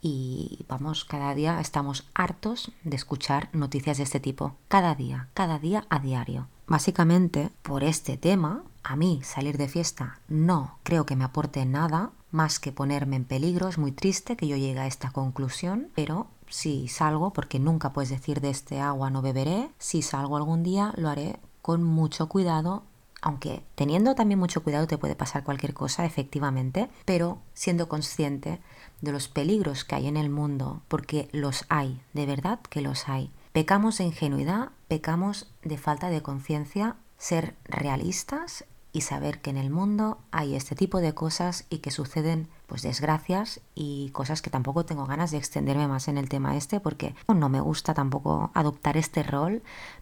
y 0.04 0.66
vamos, 0.68 1.06
cada 1.06 1.34
día 1.34 1.62
estamos 1.62 2.06
hartos 2.14 2.74
de 2.84 2.98
escuchar 2.98 3.50
noticias 3.54 3.98
de 3.98 4.04
este 4.04 4.20
tipo, 4.20 4.58
cada 4.68 4.96
día, 4.96 5.30
cada 5.34 5.60
día 5.60 5.86
a 5.90 6.00
diario. 6.00 6.50
Básicamente, 6.68 7.52
por 7.62 7.86
este 7.86 8.18
tema, 8.18 8.64
a 8.84 8.98
mí 8.98 9.22
salir 9.24 9.58
de 9.58 9.70
fiesta 9.70 10.20
no 10.28 10.78
creo 10.84 11.06
que 11.06 11.16
me 11.16 11.24
aporte 11.24 11.66
nada 11.66 12.12
más 12.32 12.60
que 12.60 12.74
ponerme 12.74 13.16
en 13.16 13.24
peligro. 13.24 13.70
Es 13.70 13.78
muy 13.78 13.94
triste 13.94 14.36
que 14.36 14.48
yo 14.48 14.58
llegue 14.58 14.80
a 14.80 14.88
esta 14.88 15.12
conclusión, 15.12 15.88
pero 15.96 16.28
si 16.50 16.90
salgo, 16.90 17.32
porque 17.32 17.60
nunca 17.60 17.94
puedes 17.94 18.10
decir 18.10 18.42
de 18.42 18.50
este 18.50 18.82
agua 18.82 19.10
no 19.10 19.22
beberé, 19.22 19.70
si 19.80 20.02
salgo 20.02 20.36
algún 20.36 20.64
día 20.64 20.94
lo 20.98 21.08
haré 21.08 21.40
con 21.62 21.82
mucho 21.82 22.28
cuidado, 22.28 22.84
aunque 23.24 23.64
teniendo 23.76 24.16
también 24.16 24.38
mucho 24.38 24.64
cuidado 24.64 24.86
te 24.86 24.98
puede 24.98 25.16
pasar 25.16 25.46
cualquier 25.46 25.74
cosa, 25.74 26.06
efectivamente, 26.06 26.90
pero 27.06 27.40
siendo 27.54 27.88
consciente 27.88 28.60
de 29.00 29.12
los 29.14 29.30
peligros 29.30 29.86
que 29.86 29.96
hay 29.96 30.08
en 30.08 30.18
el 30.18 30.30
mundo, 30.30 30.82
porque 30.90 31.30
los 31.32 31.64
hay, 31.70 32.02
de 32.12 32.26
verdad 32.26 32.60
que 32.70 32.82
los 32.82 33.08
hay. 33.08 33.32
Pecamos 33.54 33.98
de 33.98 34.04
ingenuidad, 34.04 34.72
pecamos 34.90 35.50
de 35.64 35.78
falta 35.78 36.10
de 36.10 36.22
conciencia, 36.22 36.98
ser 37.18 37.56
realistas 37.64 38.66
y 38.92 39.02
saber 39.02 39.40
que 39.40 39.52
en 39.52 39.58
el 39.58 39.70
mundo 39.70 40.20
hay 40.32 40.56
este 40.56 40.76
tipo 40.76 41.00
de 41.00 41.14
cosas 41.14 41.66
y 41.70 41.78
que 41.78 41.92
suceden 41.92 42.50
pues 42.74 42.82
desgracias 42.82 43.62
y 43.76 44.10
cosas 44.14 44.42
que 44.42 44.50
tampoco 44.50 44.84
tengo 44.84 45.06
ganas 45.06 45.30
de 45.30 45.38
extenderme 45.38 45.88
más 45.88 46.08
en 46.08 46.18
el 46.18 46.28
tema 46.28 46.58
este 46.58 46.80
porque 46.80 47.14
no 47.28 47.48
me 47.48 47.62
gusta 47.62 47.94
tampoco 47.94 48.50
adoptar 48.56 48.98
este 48.98 49.22
rol, 49.22 49.62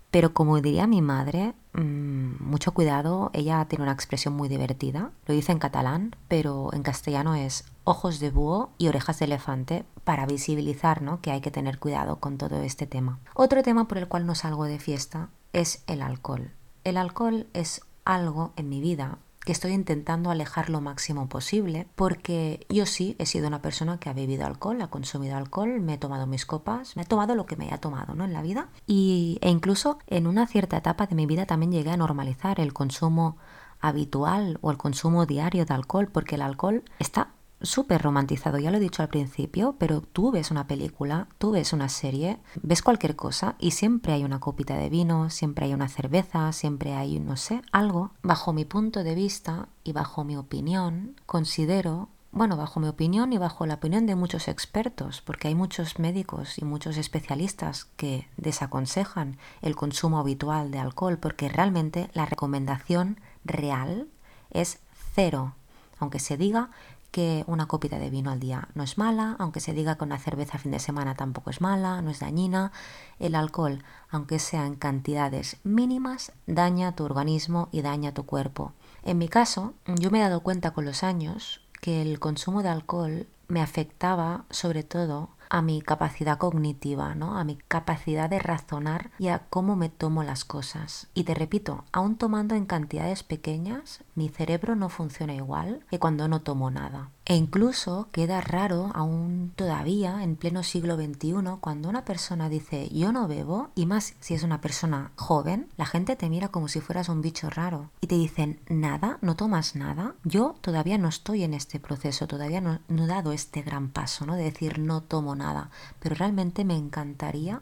pero 0.10 0.34
como 0.34 0.62
diría 0.62 0.88
mi 0.88 1.02
madre, 1.02 1.54
mmm, 1.74 2.36
mucho 2.40 2.74
cuidado, 2.74 3.30
ella 3.34 3.66
tiene 3.66 3.84
una 3.84 3.92
expresión 3.92 4.36
muy 4.36 4.48
divertida, 4.48 5.12
lo 5.26 5.34
dice 5.34 5.52
en 5.52 5.60
catalán, 5.60 6.16
pero 6.30 6.70
en 6.72 6.82
castellano 6.82 7.36
es 7.36 7.66
ojos 7.84 8.22
de 8.22 8.32
búho 8.32 8.70
y 8.78 8.88
orejas 8.88 9.20
de 9.20 9.26
elefante 9.26 9.84
para 10.06 10.26
visibilizar 10.26 11.02
¿no? 11.02 11.20
que 11.20 11.32
hay 11.32 11.42
que 11.42 11.52
tener 11.52 11.78
cuidado 11.78 12.22
con 12.22 12.38
todo 12.38 12.62
este 12.62 12.88
tema. 12.88 13.20
Otro 13.34 13.64
tema 13.64 13.90
por 13.90 13.98
el 13.98 14.08
cual 14.08 14.26
no 14.26 14.34
salgo 14.34 14.64
de 14.64 14.80
fiesta 14.80 15.28
es 15.52 15.84
el 15.88 16.02
alcohol. 16.02 16.54
El 16.86 16.96
alcohol 16.96 17.48
es 17.52 17.82
algo 18.06 18.54
en 18.56 18.70
mi 18.70 18.80
vida 18.80 19.18
que 19.46 19.52
estoy 19.52 19.72
intentando 19.72 20.30
alejar 20.30 20.70
lo 20.70 20.82
máximo 20.82 21.28
posible 21.28 21.88
porque 21.96 22.66
yo 22.70 22.86
sí 22.86 23.16
he 23.18 23.26
sido 23.26 23.48
una 23.48 23.62
persona 23.62 24.00
que 24.00 24.10
ha 24.10 24.14
bebido 24.14 24.46
alcohol, 24.46 24.82
ha 24.82 24.90
consumido 24.90 25.36
alcohol, 25.36 25.80
me 25.82 25.96
he 25.96 25.98
tomado 25.98 26.28
mis 26.28 26.46
copas, 26.46 26.96
me 26.96 27.04
he 27.04 27.06
tomado 27.06 27.36
lo 27.36 27.46
que 27.46 27.56
me 27.56 27.66
haya 27.66 27.80
tomado 27.80 28.14
¿no? 28.14 28.26
en 28.26 28.34
la 28.34 28.42
vida 28.42 28.70
y, 28.86 29.40
e 29.42 29.50
incluso 29.50 29.98
en 30.08 30.28
una 30.28 30.46
cierta 30.48 30.78
etapa 30.78 31.08
de 31.08 31.16
mi 31.16 31.26
vida 31.26 31.46
también 31.46 31.72
llegué 31.72 31.92
a 31.92 31.98
normalizar 31.98 32.60
el 32.60 32.74
consumo 32.74 33.38
habitual 33.80 34.60
o 34.62 34.70
el 34.70 34.78
consumo 34.78 35.26
diario 35.26 35.66
de 35.66 35.74
alcohol 35.74 36.08
porque 36.12 36.36
el 36.36 36.44
alcohol 36.44 36.84
está 37.00 37.30
súper 37.62 38.02
romantizado, 38.02 38.58
ya 38.58 38.72
lo 38.72 38.78
he 38.78 38.82
dicho 38.82 39.02
al 39.02 39.10
principio, 39.10 39.76
pero 39.78 40.02
tú 40.02 40.32
ves 40.32 40.52
una 40.52 40.68
película, 40.68 41.28
tú 41.38 41.52
ves 41.52 41.74
una 41.74 41.90
serie, 41.90 42.40
ves 42.62 42.82
cualquier 42.82 43.16
cosa 43.16 43.56
y 43.60 43.72
siempre 43.72 44.14
hay 44.14 44.24
una 44.24 44.40
copita 44.40 44.78
de 44.78 44.90
vino, 44.90 45.30
siempre 45.30 45.66
hay 45.66 45.74
una 45.74 45.88
cerveza, 45.88 46.52
siempre 46.52 46.94
hay, 46.94 47.20
no 47.20 47.38
sé, 47.38 47.62
algo. 47.72 48.12
Bajo 48.24 48.54
mi 48.54 48.66
punto 48.66 49.04
de 49.04 49.16
vista 49.16 49.70
y 49.84 49.94
bajo 49.94 50.24
mi 50.24 50.38
opinión, 50.38 51.16
considero 51.26 52.10
bueno, 52.34 52.56
bajo 52.56 52.80
mi 52.80 52.88
opinión 52.88 53.34
y 53.34 53.38
bajo 53.38 53.66
la 53.66 53.74
opinión 53.74 54.06
de 54.06 54.16
muchos 54.16 54.48
expertos, 54.48 55.22
porque 55.22 55.50
hay 55.50 55.56
muchos 55.56 56.00
médicos 56.00 56.58
y 56.58 56.64
muchos 56.64 56.96
especialistas 56.96 57.86
que 57.98 58.30
desaconsejan 58.38 59.38
el 59.62 59.76
consumo 59.76 60.18
habitual 60.18 60.72
de 60.72 60.80
alcohol, 60.80 61.18
porque 61.18 61.50
realmente 61.50 62.10
la 62.14 62.26
recomendación 62.26 63.20
real 63.44 64.08
es 64.50 64.80
cero, 65.14 65.56
aunque 66.00 66.20
se 66.20 66.38
diga 66.38 66.70
que 67.12 67.44
una 67.48 67.68
copita 67.68 68.00
de 68.00 68.10
vino 68.10 68.32
al 68.32 68.40
día 68.40 68.70
no 68.74 68.84
es 68.84 68.98
mala, 68.98 69.36
aunque 69.38 69.60
se 69.60 69.74
diga 69.74 69.98
que 69.98 70.06
una 70.06 70.18
cerveza 70.18 70.58
a 70.58 70.60
fin 70.60 70.72
de 70.72 70.80
semana 70.80 71.16
tampoco 71.16 71.50
es 71.50 71.62
mala, 71.62 72.02
no 72.02 72.10
es 72.10 72.20
dañina. 72.20 72.72
El 73.20 73.36
alcohol, 73.36 73.84
aunque 74.10 74.40
sea 74.40 74.66
en 74.66 74.76
cantidades 74.76 75.58
mínimas, 75.64 76.32
daña 76.48 76.96
tu 76.96 77.04
organismo 77.04 77.70
y 77.72 77.82
daña 77.82 78.14
tu 78.14 78.26
cuerpo. 78.26 78.74
En 79.04 79.18
mi 79.18 79.28
caso, 79.28 79.74
yo 79.86 80.10
me 80.10 80.20
he 80.20 80.24
dado 80.24 80.42
cuenta 80.42 80.72
con 80.72 80.86
los 80.86 81.04
años 81.04 81.62
que 81.82 82.02
el 82.02 82.20
consumo 82.20 82.64
de 82.64 82.70
alcohol 82.70 83.28
me 83.48 83.62
afectaba 83.62 84.46
sobre 84.50 84.84
todo 84.84 85.30
a 85.52 85.62
mi 85.62 85.82
capacidad 85.82 86.38
cognitiva, 86.38 87.14
¿no? 87.14 87.38
A 87.38 87.44
mi 87.44 87.58
capacidad 87.68 88.30
de 88.30 88.40
razonar 88.40 89.12
y 89.20 89.28
a 89.28 89.40
cómo 89.50 89.76
me 89.76 89.90
tomo 89.90 90.24
las 90.24 90.46
cosas. 90.46 91.08
Y 91.14 91.26
te 91.26 91.34
repito, 91.34 91.84
aún 91.92 92.16
tomando 92.16 92.56
en 92.56 92.66
cantidades 92.66 93.24
pequeñas, 93.24 94.00
mi 94.16 94.30
cerebro 94.30 94.78
no 94.78 94.88
funciona 94.88 95.36
igual 95.36 95.86
que 95.90 96.00
cuando 96.00 96.30
no 96.30 96.42
tomo 96.42 96.72
nada. 96.72 97.10
E 97.26 97.36
incluso 97.36 98.08
queda 98.12 98.42
raro 98.42 98.92
aún 98.94 99.52
todavía 99.56 100.24
en 100.24 100.36
pleno 100.36 100.64
siglo 100.64 100.96
XXI 100.96 101.34
cuando 101.60 101.88
una 101.88 102.04
persona 102.04 102.50
dice 102.50 102.90
yo 102.90 103.12
no 103.12 103.28
bebo 103.28 103.70
y 103.76 103.86
más 103.86 104.16
si 104.20 104.34
es 104.34 104.44
una 104.44 104.60
persona 104.60 105.12
joven, 105.16 105.68
la 105.78 105.86
gente 105.86 106.16
te 106.16 106.30
mira 106.30 106.48
como 106.48 106.68
si 106.68 106.82
fueras 106.82 107.10
un 107.10 107.22
bicho 107.22 107.50
raro 107.50 107.90
y 108.02 108.08
te 108.08 108.16
dicen 108.16 108.60
nada, 108.70 109.18
no 109.22 109.36
tomas 109.36 109.76
nada. 109.76 110.16
Yo 110.24 110.56
todavía 110.62 110.98
no 110.98 111.10
estoy 111.10 111.44
en 111.44 111.54
este 111.54 111.80
proceso, 111.80 112.28
todavía 112.28 112.60
no, 112.60 112.80
no 112.88 113.04
he 113.04 113.08
dado 113.08 113.32
este 113.34 113.62
gran 113.62 113.90
paso, 113.90 114.26
¿no? 114.26 114.36
De 114.36 114.44
decir 114.44 114.80
no 114.80 115.02
tomo 115.02 115.36
nada, 115.42 115.70
pero 116.00 116.16
realmente 116.16 116.64
me 116.64 116.78
encantaría 116.78 117.62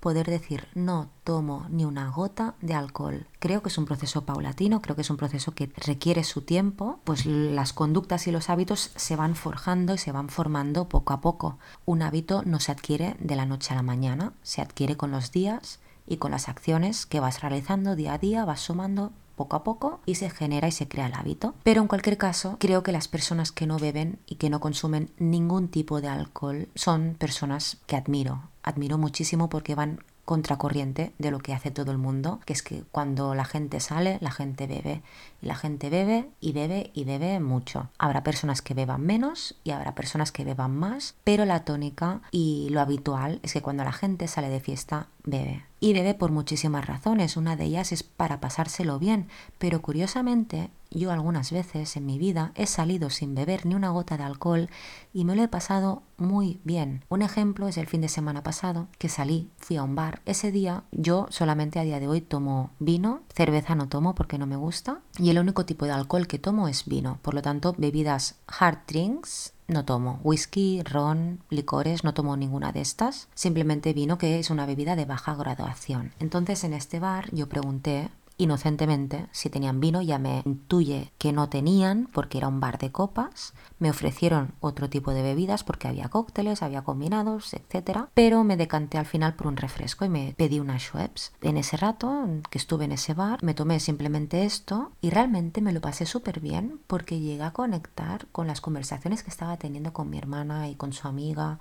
poder 0.00 0.26
decir 0.26 0.68
no 0.74 1.10
tomo 1.24 1.66
ni 1.70 1.84
una 1.84 2.10
gota 2.10 2.54
de 2.60 2.74
alcohol. 2.74 3.26
Creo 3.38 3.62
que 3.62 3.68
es 3.68 3.78
un 3.78 3.84
proceso 3.84 4.24
paulatino, 4.24 4.80
creo 4.80 4.96
que 4.96 5.02
es 5.02 5.10
un 5.10 5.16
proceso 5.16 5.54
que 5.54 5.70
requiere 5.76 6.24
su 6.24 6.42
tiempo, 6.42 7.00
pues 7.04 7.26
las 7.26 7.72
conductas 7.72 8.26
y 8.26 8.32
los 8.32 8.48
hábitos 8.50 8.90
se 8.94 9.16
van 9.16 9.34
forjando 9.34 9.94
y 9.94 9.98
se 9.98 10.12
van 10.12 10.28
formando 10.28 10.88
poco 10.88 11.12
a 11.12 11.20
poco. 11.20 11.58
Un 11.84 12.02
hábito 12.02 12.42
no 12.44 12.60
se 12.60 12.72
adquiere 12.72 13.16
de 13.20 13.36
la 13.36 13.46
noche 13.46 13.72
a 13.72 13.76
la 13.76 13.82
mañana, 13.82 14.32
se 14.42 14.62
adquiere 14.62 14.96
con 14.96 15.10
los 15.10 15.32
días 15.32 15.80
y 16.06 16.16
con 16.16 16.30
las 16.30 16.48
acciones 16.48 17.06
que 17.06 17.20
vas 17.20 17.40
realizando 17.40 17.96
día 17.96 18.14
a 18.14 18.18
día, 18.18 18.44
vas 18.44 18.60
sumando 18.60 19.12
poco 19.38 19.56
a 19.56 19.64
poco 19.64 20.00
y 20.04 20.16
se 20.16 20.28
genera 20.28 20.68
y 20.68 20.72
se 20.72 20.86
crea 20.88 21.06
el 21.06 21.14
hábito. 21.14 21.54
Pero 21.62 21.80
en 21.80 21.88
cualquier 21.88 22.18
caso, 22.18 22.58
creo 22.60 22.82
que 22.82 22.92
las 22.92 23.08
personas 23.08 23.52
que 23.52 23.66
no 23.66 23.78
beben 23.78 24.18
y 24.26 24.34
que 24.34 24.50
no 24.50 24.60
consumen 24.60 25.10
ningún 25.16 25.68
tipo 25.68 26.02
de 26.02 26.08
alcohol 26.08 26.68
son 26.74 27.16
personas 27.18 27.78
que 27.86 27.96
admiro. 27.96 28.42
Admiro 28.62 28.98
muchísimo 28.98 29.48
porque 29.48 29.74
van 29.74 30.00
contracorriente 30.28 31.14
de 31.16 31.30
lo 31.30 31.38
que 31.38 31.54
hace 31.54 31.70
todo 31.70 31.90
el 31.90 31.96
mundo, 31.96 32.40
que 32.44 32.52
es 32.52 32.62
que 32.62 32.84
cuando 32.92 33.34
la 33.34 33.46
gente 33.46 33.80
sale, 33.80 34.18
la 34.20 34.30
gente 34.30 34.66
bebe. 34.66 35.00
Y 35.40 35.46
la 35.46 35.54
gente 35.54 35.88
bebe 35.88 36.28
y 36.38 36.52
bebe 36.52 36.90
y 36.92 37.04
bebe 37.04 37.40
mucho. 37.40 37.88
Habrá 37.96 38.22
personas 38.24 38.60
que 38.60 38.74
beban 38.74 39.00
menos 39.00 39.54
y 39.64 39.70
habrá 39.70 39.94
personas 39.94 40.30
que 40.30 40.44
beban 40.44 40.76
más, 40.76 41.14
pero 41.24 41.46
la 41.46 41.64
tónica 41.64 42.20
y 42.30 42.68
lo 42.68 42.82
habitual 42.82 43.40
es 43.42 43.54
que 43.54 43.62
cuando 43.62 43.84
la 43.84 43.92
gente 43.92 44.28
sale 44.28 44.50
de 44.50 44.60
fiesta, 44.60 45.08
bebe. 45.24 45.64
Y 45.80 45.92
bebe 45.92 46.14
por 46.14 46.32
muchísimas 46.32 46.86
razones. 46.86 47.36
Una 47.36 47.56
de 47.56 47.64
ellas 47.64 47.92
es 47.92 48.02
para 48.02 48.40
pasárselo 48.40 48.98
bien, 48.98 49.28
pero 49.58 49.80
curiosamente 49.80 50.70
yo 50.90 51.12
algunas 51.12 51.52
veces 51.52 51.96
en 51.96 52.06
mi 52.06 52.18
vida 52.18 52.52
he 52.54 52.66
salido 52.66 53.10
sin 53.10 53.34
beber 53.34 53.66
ni 53.66 53.74
una 53.74 53.90
gota 53.90 54.16
de 54.16 54.24
alcohol 54.24 54.70
y 55.12 55.24
me 55.24 55.36
lo 55.36 55.42
he 55.42 55.48
pasado 55.48 56.02
muy 56.16 56.60
bien. 56.64 57.04
Un 57.08 57.22
ejemplo 57.22 57.68
es 57.68 57.76
el 57.76 57.86
fin 57.86 58.00
de 58.00 58.08
semana 58.08 58.42
pasado 58.42 58.88
que 58.98 59.08
salí, 59.08 59.50
fui 59.58 59.76
a 59.76 59.82
un 59.82 59.94
bar. 59.94 60.22
Ese 60.24 60.50
día 60.50 60.84
yo 60.90 61.26
solamente 61.30 61.78
a 61.78 61.84
día 61.84 62.00
de 62.00 62.08
hoy 62.08 62.22
tomo 62.22 62.70
vino, 62.78 63.20
cerveza 63.34 63.74
no 63.74 63.88
tomo 63.88 64.14
porque 64.14 64.38
no 64.38 64.46
me 64.46 64.56
gusta 64.56 65.00
y 65.18 65.30
el 65.30 65.38
único 65.38 65.66
tipo 65.66 65.84
de 65.84 65.92
alcohol 65.92 66.26
que 66.26 66.38
tomo 66.38 66.68
es 66.68 66.86
vino. 66.86 67.18
Por 67.22 67.34
lo 67.34 67.42
tanto, 67.42 67.74
bebidas 67.76 68.36
hard 68.46 68.78
drinks 68.86 69.52
no 69.68 69.84
tomo. 69.84 70.18
Whisky, 70.24 70.82
ron, 70.82 71.40
licores, 71.50 72.02
no 72.02 72.14
tomo 72.14 72.36
ninguna 72.36 72.72
de 72.72 72.80
estas. 72.80 73.28
Simplemente 73.34 73.92
vino 73.92 74.18
que 74.18 74.38
es 74.38 74.50
una 74.50 74.66
bebida 74.66 74.96
de 74.96 75.04
baja 75.04 75.34
graduación. 75.34 76.12
Entonces 76.18 76.64
en 76.64 76.72
este 76.72 76.98
bar 76.98 77.28
yo 77.32 77.48
pregunté 77.48 78.08
inocentemente 78.38 79.26
si 79.32 79.50
tenían 79.50 79.80
vino, 79.80 80.00
ya 80.00 80.18
me 80.18 80.42
intuye 80.46 81.12
que 81.18 81.32
no 81.32 81.48
tenían 81.48 82.08
porque 82.12 82.38
era 82.38 82.48
un 82.48 82.60
bar 82.60 82.78
de 82.78 82.90
copas, 82.90 83.52
me 83.78 83.90
ofrecieron 83.90 84.54
otro 84.60 84.88
tipo 84.88 85.12
de 85.12 85.22
bebidas 85.22 85.64
porque 85.64 85.88
había 85.88 86.08
cócteles, 86.08 86.62
había 86.62 86.82
combinados, 86.82 87.52
etc. 87.52 88.06
Pero 88.14 88.44
me 88.44 88.56
decanté 88.56 88.96
al 88.96 89.06
final 89.06 89.34
por 89.34 89.48
un 89.48 89.56
refresco 89.56 90.04
y 90.04 90.08
me 90.08 90.34
pedí 90.36 90.60
una 90.60 90.78
Schweppes. 90.78 91.32
En 91.42 91.56
ese 91.56 91.76
rato 91.76 92.26
que 92.50 92.58
estuve 92.58 92.86
en 92.86 92.92
ese 92.92 93.14
bar, 93.14 93.42
me 93.42 93.54
tomé 93.54 93.80
simplemente 93.80 94.44
esto 94.44 94.92
y 95.00 95.10
realmente 95.10 95.60
me 95.60 95.72
lo 95.72 95.80
pasé 95.80 96.06
súper 96.06 96.40
bien 96.40 96.80
porque 96.86 97.20
llegué 97.20 97.42
a 97.42 97.52
conectar 97.52 98.26
con 98.32 98.46
las 98.46 98.60
conversaciones 98.60 99.22
que 99.22 99.30
estaba 99.30 99.56
teniendo 99.56 99.92
con 99.92 100.08
mi 100.08 100.18
hermana 100.18 100.68
y 100.68 100.76
con 100.76 100.92
su 100.92 101.08
amiga 101.08 101.58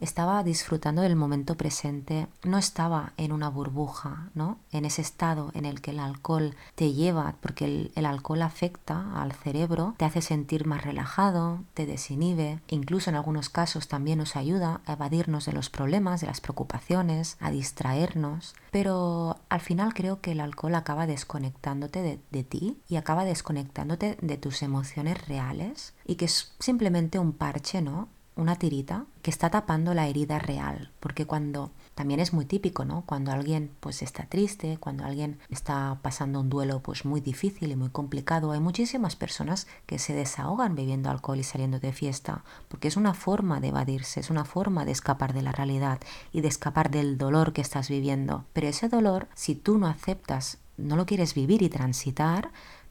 estaba 0.00 0.42
disfrutando 0.42 1.02
del 1.02 1.16
momento 1.16 1.56
presente, 1.56 2.26
no 2.42 2.58
estaba 2.58 3.12
en 3.16 3.32
una 3.32 3.48
burbuja, 3.50 4.30
¿no? 4.34 4.58
En 4.72 4.84
ese 4.84 5.02
estado 5.02 5.50
en 5.54 5.66
el 5.66 5.80
que 5.80 5.92
el 5.92 6.00
alcohol 6.00 6.54
te 6.74 6.92
lleva, 6.92 7.36
porque 7.40 7.90
el, 7.94 8.06
alcohol 8.06 8.42
afecta 8.42 9.20
al 9.22 9.32
cerebro, 9.32 9.94
te 9.98 10.04
hace 10.04 10.22
sentir 10.22 10.66
más 10.66 10.82
relajado, 10.82 11.60
te 11.74 11.86
desinhibe, 11.86 12.60
incluso 12.68 13.10
en 13.10 13.16
algunos 13.16 13.48
casos 13.50 13.88
también 13.88 14.18
nos 14.18 14.36
ayuda 14.36 14.80
a 14.86 14.94
evadirnos 14.94 15.44
de 15.44 15.52
los 15.52 15.70
problemas, 15.70 16.20
de 16.20 16.26
las 16.26 16.40
preocupaciones, 16.40 17.36
a 17.40 17.50
distraernos, 17.50 18.54
pero 18.70 19.38
al 19.48 19.60
final 19.60 19.94
creo 19.94 20.20
que 20.20 20.32
el 20.32 20.40
alcohol 20.40 20.74
acaba 20.74 21.06
desconectándote 21.06 22.02
de, 22.02 22.20
de 22.30 22.42
ti 22.42 22.78
y 22.88 22.96
acaba 22.96 23.24
desconectándote 23.24 24.16
de 24.20 24.36
tus 24.38 24.62
emociones 24.62 25.28
reales 25.28 25.94
y 26.06 26.16
que 26.16 26.24
es 26.24 26.52
simplemente 26.58 27.18
un 27.18 27.32
parche, 27.32 27.82
¿no? 27.82 28.08
Una 28.40 28.56
tirita 28.56 29.04
que 29.22 29.30
está 29.30 29.50
tapando 29.50 29.94
la 29.94 30.08
herida 30.08 30.38
real, 30.38 30.90
porque 30.98 31.26
cuando 31.26 31.70
también 31.94 32.20
es 32.20 32.32
muy 32.32 32.46
típico, 32.46 32.84
¿no? 32.84 33.02
Cuando 33.04 33.32
alguien 33.32 33.70
pues 33.80 34.00
está 34.02 34.24
triste, 34.24 34.78
cuando 34.78 35.04
alguien 35.04 35.38
está 35.50 35.98
pasando 36.00 36.40
un 36.40 36.48
duelo 36.48 36.80
pues 36.80 37.04
muy 37.04 37.20
difícil 37.20 37.70
y 37.70 37.76
muy 37.76 37.90
complicado, 37.90 38.52
hay 38.52 38.60
muchísimas 38.60 39.16
personas 39.16 39.66
que 39.86 39.98
se 39.98 40.14
desahogan 40.14 40.74
bebiendo 40.74 41.10
alcohol 41.10 41.38
y 41.38 41.42
saliendo 41.42 41.78
de 41.78 41.92
fiesta, 41.92 42.42
porque 42.68 42.88
es 42.88 42.96
una 42.96 43.12
forma 43.12 43.60
de 43.60 43.68
evadirse, 43.68 44.20
es 44.20 44.30
una 44.30 44.46
forma 44.46 44.84
de 44.84 44.92
escapar 44.92 45.34
de 45.34 45.42
la 45.42 45.52
realidad 45.52 46.00
y 46.32 46.40
de 46.40 46.48
escapar 46.48 46.90
del 46.90 47.18
dolor 47.18 47.52
que 47.52 47.60
estás 47.60 47.90
viviendo. 47.90 48.46
Pero 48.54 48.68
ese 48.68 48.88
dolor, 48.88 49.28
si 49.34 49.54
tú 49.54 49.76
no 49.76 49.86
aceptas, 49.86 50.58
no 50.78 50.96
lo 50.96 51.04
quieres 51.04 51.34
vivir 51.34 51.60
y 51.62 51.68
transitar, 51.68 52.50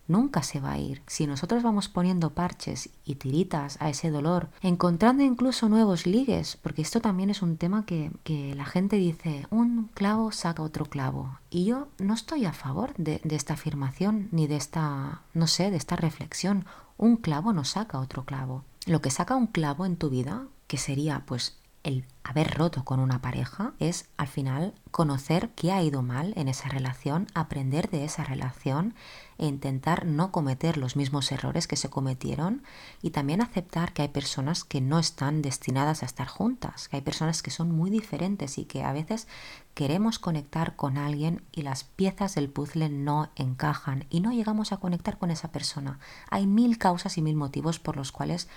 nunca 0.09 0.43
se 0.43 0.59
va 0.59 0.73
a 0.73 0.77
ir. 0.77 1.01
Si 1.07 1.25
nosotros 1.27 1.63
vamos 1.63 1.87
poniendo 1.87 2.31
parches 2.31 2.89
y 3.05 3.15
tiritas 3.15 3.77
a 3.79 3.89
ese 3.89 4.09
dolor, 4.09 4.49
encontrando 4.61 5.23
incluso 5.23 5.69
nuevos 5.69 6.05
ligues, 6.05 6.57
porque 6.57 6.81
esto 6.81 6.99
también 6.99 7.29
es 7.29 7.41
un 7.41 7.55
tema 7.55 7.85
que, 7.85 8.11
la 8.55 8.65
gente 8.65 8.97
dice, 8.97 9.45
un 9.51 9.89
clavo 9.93 10.31
saca 10.31 10.63
otro 10.63 10.85
clavo. 10.85 11.39
Y 11.49 11.65
yo 11.65 11.87
no 11.99 12.13
estoy 12.13 12.45
a 12.45 12.53
favor 12.53 12.93
de, 12.97 13.21
de 13.23 13.35
esta 13.35 13.53
afirmación 13.53 14.27
ni 14.31 14.47
de 14.47 14.57
esta, 14.57 15.21
no 15.33 15.47
sé, 15.47 15.71
de 15.71 15.77
esta 15.77 15.95
reflexión. 15.95 16.65
Un 16.97 17.15
clavo 17.15 17.53
no 17.53 17.63
saca 17.63 17.99
otro 17.99 18.25
clavo. 18.25 18.63
Lo 18.85 19.01
que 19.01 19.11
saca 19.11 19.35
un 19.35 19.47
clavo 19.47 19.85
en 19.85 19.95
tu 19.95 20.09
vida, 20.09 20.47
que 20.67 20.77
sería 20.77 21.23
pues 21.25 21.58
el 21.83 22.05
haber 22.23 22.55
roto 22.55 22.83
con 22.83 22.99
una 22.99 23.21
pareja 23.21 23.73
es 23.79 24.09
al 24.17 24.27
final 24.27 24.73
conocer 24.91 25.49
qué 25.55 25.71
ha 25.71 25.81
ido 25.81 26.01
mal 26.01 26.33
en 26.35 26.47
esa 26.47 26.69
relación, 26.69 27.27
aprender 27.33 27.89
de 27.89 28.05
esa 28.05 28.23
relación 28.23 28.93
e 29.37 29.47
intentar 29.47 30.05
no 30.05 30.31
cometer 30.31 30.77
los 30.77 30.95
mismos 30.95 31.31
errores 31.31 31.67
que 31.67 31.77
se 31.77 31.89
cometieron 31.89 32.63
y 33.01 33.11
también 33.11 33.41
aceptar 33.41 33.93
que 33.93 34.01
hay 34.01 34.09
personas 34.09 34.63
que 34.63 34.81
no 34.81 34.99
están 34.99 35.41
destinadas 35.41 36.03
a 36.03 36.05
estar 36.05 36.27
juntas, 36.27 36.87
que 36.87 36.97
hay 36.97 37.01
personas 37.01 37.41
que 37.41 37.51
son 37.51 37.71
muy 37.71 37.89
diferentes 37.89 38.57
y 38.57 38.65
que 38.65 38.83
a 38.83 38.91
veces 38.91 39.27
queremos 39.73 40.19
conectar 40.19 40.75
con 40.75 40.97
alguien 40.97 41.41
y 41.51 41.61
las 41.61 41.85
piezas 41.85 42.35
del 42.35 42.49
puzzle 42.49 42.89
no 42.89 43.29
encajan 43.35 44.05
y 44.09 44.19
no 44.19 44.31
llegamos 44.33 44.73
a 44.73 44.77
conectar 44.77 45.17
con 45.17 45.31
esa 45.31 45.51
persona. 45.51 45.99
Hay 46.29 46.45
mil 46.45 46.77
causas 46.77 47.17
y 47.17 47.21
mil 47.21 47.37
motivos 47.37 47.79
por 47.79 47.95
los 47.95 48.11
cuales 48.11 48.49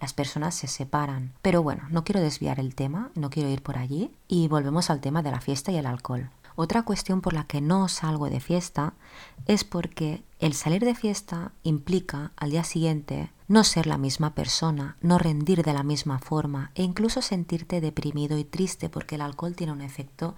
las 0.00 0.12
personas 0.12 0.54
se 0.54 0.66
separan. 0.66 1.32
Pero 1.42 1.62
bueno, 1.62 1.84
no 1.90 2.04
quiero 2.04 2.20
desviar 2.20 2.58
el 2.58 2.74
tema, 2.74 3.10
no 3.14 3.30
quiero 3.30 3.50
ir 3.50 3.62
por 3.62 3.78
allí 3.78 4.10
y 4.28 4.48
volvemos 4.48 4.90
al 4.90 5.00
tema 5.00 5.22
de 5.22 5.30
la 5.30 5.40
fiesta 5.40 5.70
y 5.72 5.76
el 5.76 5.86
alcohol. 5.86 6.30
Otra 6.56 6.82
cuestión 6.82 7.20
por 7.20 7.32
la 7.32 7.44
que 7.44 7.60
no 7.60 7.88
salgo 7.88 8.28
de 8.28 8.40
fiesta 8.40 8.92
es 9.46 9.64
porque 9.64 10.22
el 10.40 10.54
salir 10.54 10.84
de 10.84 10.94
fiesta 10.94 11.52
implica 11.62 12.32
al 12.36 12.50
día 12.50 12.64
siguiente 12.64 13.30
no 13.48 13.64
ser 13.64 13.86
la 13.86 13.98
misma 13.98 14.34
persona, 14.34 14.96
no 15.00 15.18
rendir 15.18 15.62
de 15.62 15.72
la 15.72 15.82
misma 15.82 16.18
forma 16.18 16.70
e 16.74 16.82
incluso 16.82 17.22
sentirte 17.22 17.80
deprimido 17.80 18.38
y 18.38 18.44
triste 18.44 18.88
porque 18.88 19.14
el 19.14 19.22
alcohol 19.22 19.56
tiene 19.56 19.72
un 19.72 19.80
efecto 19.80 20.34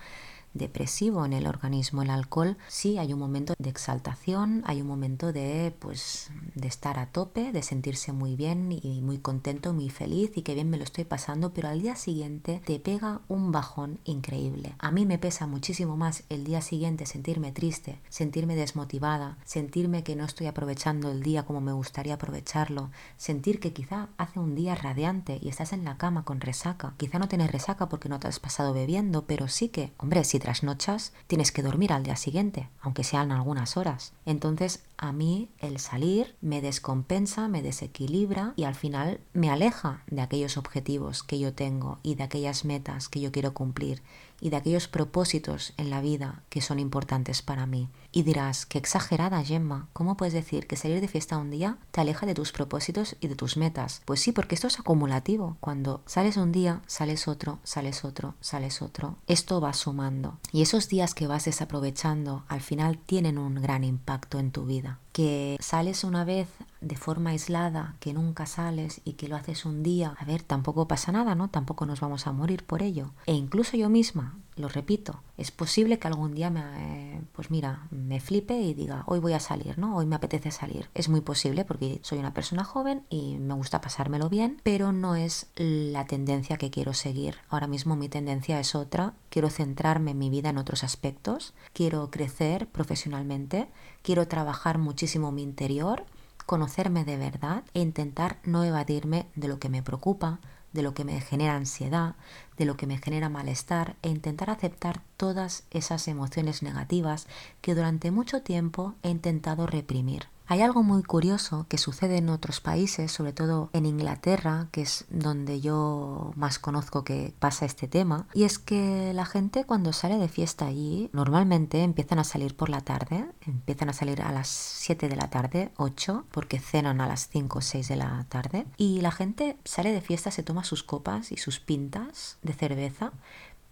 depresivo 0.54 1.25
en 1.25 1.32
el 1.32 1.47
organismo. 1.47 2.02
El 2.02 2.11
alcohol 2.11 2.56
sí 2.68 2.99
hay 2.99 3.12
un 3.12 3.18
momento 3.18 3.54
de 3.59 3.71
exaltación, 3.71 4.62
hay 4.66 4.80
un 4.80 4.87
momento 4.87 5.32
de 5.32 5.75
pues 5.78 6.30
de 6.54 6.68
estar 6.68 6.99
a 6.99 7.06
tope, 7.06 7.52
de 7.52 7.62
sentirse 7.62 8.12
muy 8.12 8.37
bien 8.37 8.71
y 8.73 9.00
muy 9.02 9.18
contento, 9.18 9.73
muy 9.73 9.90
feliz 9.90 10.32
y 10.37 10.42
que 10.42 10.54
bien 10.54 10.71
me 10.71 10.76
lo 10.76 10.85
estoy 10.85 11.04
pasando, 11.04 11.52
pero 11.52 11.68
al 11.68 11.80
día 11.80 11.97
siguiente 11.97 12.61
te 12.64 12.78
pega 12.78 13.21
un 13.28 13.52
bajón 13.52 13.99
increíble. 14.04 14.75
A 14.78 14.90
mí 14.90 15.06
me 15.06 15.18
pesa 15.18 15.47
muchísimo 15.47 15.97
más 15.97 16.25
el 16.28 16.44
día 16.44 16.61
siguiente 16.61 17.06
sentirme 17.06 17.52
triste, 17.52 18.00
sentirme 18.09 18.56
desmotivada, 18.56 19.38
sentirme 19.44 20.02
que 20.02 20.16
no 20.16 20.25
estoy 20.25 20.47
aprovechando 20.47 21.11
el 21.11 21.23
día 21.23 21.44
como 21.44 21.61
me 21.61 21.73
gustaría 21.73 22.14
aprovecharlo, 22.14 22.90
sentir 23.16 23.61
que 23.61 23.73
quizá 23.73 24.09
hace 24.18 24.38
un 24.38 24.54
día 24.54 24.75
radiante 24.75 25.38
y 25.40 25.49
estás 25.49 25.73
en 25.73 25.85
la 25.85 25.97
cama 25.97 26.25
con 26.25 26.40
resaca. 26.40 26.94
Quizá 26.97 27.18
no 27.18 27.28
tienes 27.28 27.50
resaca 27.50 27.88
porque 27.88 28.09
no 28.09 28.21
te 28.21 28.28
has 28.28 28.40
pasado 28.40 28.73
bebiendo, 28.73 29.26
pero 29.26 29.49
sí 29.49 29.68
que, 29.68 29.92
hombre, 29.99 30.25
si 30.25 30.38
trasnochas, 30.42 31.12
tienes 31.28 31.52
que 31.52 31.62
dormir 31.62 31.92
al 31.92 32.02
día 32.02 32.16
siguiente, 32.16 32.68
aunque 32.80 33.04
sean 33.04 33.30
algunas 33.30 33.76
horas. 33.76 34.12
Entonces, 34.26 34.82
a 34.99 35.12
mí 35.12 35.49
el 35.61 35.78
salir 35.78 36.34
me 36.40 36.61
descompensa, 36.61 37.46
me 37.46 37.62
desequilibra 37.62 38.52
y 38.56 38.64
al 38.64 38.75
final 38.75 39.20
me 39.32 39.50
aleja 39.50 40.02
de 40.08 40.20
aquellos 40.20 40.56
objetivos 40.56 41.22
que 41.22 41.38
yo 41.38 41.54
tengo 41.54 42.00
y 42.02 42.16
de 42.16 42.25
aquellas 42.25 42.64
metas 42.64 43.08
que 43.08 43.20
yo 43.20 43.30
quiero 43.30 43.54
cumplir 43.54 44.02
y 44.42 44.50
de 44.50 44.56
aquellos 44.56 44.88
propósitos 44.88 45.72
en 45.76 45.88
la 45.88 46.00
vida 46.00 46.42
que 46.49 46.61
son 46.61 46.80
importantes 46.80 47.42
para 47.42 47.64
mí. 47.64 47.88
Y 48.11 48.25
dirás, 48.25 48.66
qué 48.66 48.76
exagerada, 48.76 49.42
Gemma, 49.44 49.88
¿cómo 49.92 50.16
puedes 50.16 50.34
decir 50.34 50.66
que 50.66 50.75
salir 50.75 51.00
de 51.00 51.06
fiesta 51.06 51.38
un 51.38 51.50
día 51.50 51.78
te 51.92 52.00
aleja 52.00 52.26
de 52.26 52.34
tus 52.34 52.50
propósitos 52.50 53.16
y 53.20 53.28
de 53.28 53.37
tus 53.37 53.56
metas? 53.56 54.02
Pues 54.04 54.20
sí, 54.20 54.32
porque 54.32 54.56
esto 54.56 54.66
es 54.66 54.80
acumulativo. 54.80 55.56
Cuando 55.61 56.02
sales 56.06 56.37
un 56.37 56.50
día, 56.50 56.82
sales 56.88 57.28
otro, 57.28 57.61
sales 57.62 58.04
otro, 58.04 58.34
sales 58.40 58.82
otro. 58.82 59.16
Esto 59.28 59.61
va 59.61 59.72
sumando. 59.75 60.38
Y 60.50 60.62
esos 60.62 60.88
días 60.88 61.14
que 61.14 61.28
vas 61.28 61.44
desaprovechando 61.44 62.44
al 62.49 62.62
final 62.62 62.99
tienen 62.99 63.38
un 63.38 63.54
gran 63.54 63.84
impacto 63.84 64.40
en 64.40 64.50
tu 64.50 64.66
vida 64.66 64.99
que 65.12 65.56
sales 65.61 66.04
una 66.04 66.25
vez 66.25 66.49
de 66.83 66.97
forma 66.97 67.31
aislada, 67.31 67.97
que 68.01 68.12
nunca 68.12 68.45
sales 68.47 69.01
y 69.05 69.15
que 69.15 69.29
lo 69.29 69.37
haces 69.37 69.65
un 69.65 69.83
día, 69.83 70.15
a 70.19 70.25
ver, 70.25 70.43
tampoco 70.43 70.89
pasa 70.89 71.12
nada, 71.12 71.35
¿no? 71.35 71.49
Tampoco 71.49 71.87
nos 71.87 72.01
vamos 72.01 72.27
a 72.27 72.33
morir 72.33 72.65
por 72.65 72.83
ello. 72.83 73.12
E 73.27 73.35
incluso 73.35 73.77
yo 73.77 73.89
misma, 73.89 74.37
lo 74.57 74.69
repito, 74.69 75.23
es 75.39 75.51
posible 75.51 75.99
que 75.99 76.09
algún 76.09 76.35
día 76.35 76.51
me, 76.51 77.23
pues 77.33 77.51
mira, 77.51 77.87
me 77.91 78.21
flipe 78.21 78.61
y 78.61 78.75
diga, 78.75 79.05
hoy 79.07 79.21
voy 79.21 79.33
a 79.33 79.41
salir, 79.41 79.79
¿no? 79.79 79.97
Hoy 79.97 80.07
me 80.07 80.17
apetece 80.17 80.51
salir. 80.51 80.91
Es 80.95 81.09
muy 81.09 81.21
posible 81.21 81.65
porque 81.65 82.01
soy 82.03 82.19
una 82.19 82.35
persona 82.35 82.65
joven 82.65 83.03
y 83.09 83.39
me 83.39 83.55
gusta 83.55 83.81
pasármelo 83.81 84.29
bien, 84.29 84.61
pero 84.62 84.93
no 84.93 85.15
es 85.15 85.47
la 85.57 86.05
tendencia 86.07 86.59
que 86.59 86.71
quiero 86.71 86.93
seguir. 86.95 87.37
Ahora 87.49 87.67
mismo 87.67 87.97
mi 87.97 88.09
tendencia 88.09 88.61
es 88.61 88.75
otra. 88.75 89.15
Quiero 89.31 89.49
centrarme 89.49 90.11
en 90.11 90.19
mi 90.19 90.31
vida 90.31 90.51
en 90.51 90.59
otros 90.59 90.85
aspectos. 90.85 91.55
Quiero 91.73 92.11
crecer 92.11 92.67
profesionalmente. 92.67 93.69
Quiero 94.03 94.29
trabajar 94.29 94.79
muchísimo 94.79 95.33
mi 95.33 95.43
interior 95.43 96.05
conocerme 96.46 97.04
de 97.04 97.16
verdad 97.16 97.64
e 97.75 97.80
intentar 97.80 98.38
no 98.44 98.64
evadirme 98.64 99.26
de 99.34 99.49
lo 99.49 99.58
que 99.58 99.68
me 99.68 99.82
preocupa, 99.82 100.40
de 100.72 100.82
lo 100.82 100.94
que 100.94 101.04
me 101.04 101.20
genera 101.20 101.56
ansiedad, 101.56 102.14
de 102.56 102.64
lo 102.64 102.76
que 102.76 102.87
me 102.87 102.99
genera 102.99 103.28
malestar 103.28 103.96
e 104.02 104.08
intentar 104.08 104.50
aceptar 104.50 105.02
todas 105.16 105.64
esas 105.70 106.08
emociones 106.08 106.62
negativas 106.62 107.26
que 107.61 107.75
durante 107.75 108.11
mucho 108.11 108.42
tiempo 108.42 108.94
he 109.02 109.11
intentado 109.11 109.66
reprimir. 109.66 110.32
Hay 110.46 110.61
algo 110.61 110.82
muy 110.82 111.02
curioso 111.02 111.66
que 111.68 111.78
sucede 111.78 112.18
en 112.18 112.28
otros 112.28 112.61
países, 112.61 113.12
sobre 113.12 113.32
todo 113.32 113.70
en 113.72 113.87
Inglaterra, 113.87 114.68
que 114.70 114.82
es 114.82 115.06
donde 115.08 115.61
yo 115.61 116.32
más 116.37 116.58
conozco 116.58 117.04
que 117.04 117.32
pasa 117.38 117.64
este 117.64 117.88
tema, 117.88 118.26
y 118.34 118.44
es 118.44 118.58
que 118.58 119.12
la 119.14 119.25
gente 119.25 119.64
cuando 119.64 119.92
sale 119.92 120.18
de 120.18 120.28
fiesta 120.28 120.66
allí, 120.66 121.11
normalmente 121.12 121.82
empiezan 121.82 122.18
a 122.18 122.25
salir 122.25 122.56
por 122.56 122.68
la 122.68 122.80
tarde, 122.80 123.26
empiezan 123.46 123.88
a 123.88 123.92
salir 123.92 124.22
a 124.22 124.32
las 124.32 124.49
7 124.49 125.08
de 125.08 125.16
la 125.16 125.30
tarde, 125.30 125.72
8, 125.76 126.26
porque 126.30 126.58
cenan 126.58 127.00
a 127.00 127.08
las 127.08 127.28
5 127.28 127.58
o 127.58 127.62
6 127.62 127.88
de 127.88 127.96
la 127.96 128.26
tarde, 128.28 128.66
y 128.76 129.00
la 129.00 129.12
gente 129.12 129.56
sale 129.64 129.92
de 129.92 130.00
fiesta, 130.00 130.30
se 130.30 130.42
toma 130.42 130.64
sus 130.64 130.82
copas 130.82 131.32
y 131.32 131.37
sus 131.37 131.61
pintas 131.61 132.38
de 132.42 132.52
cerveza, 132.52 133.12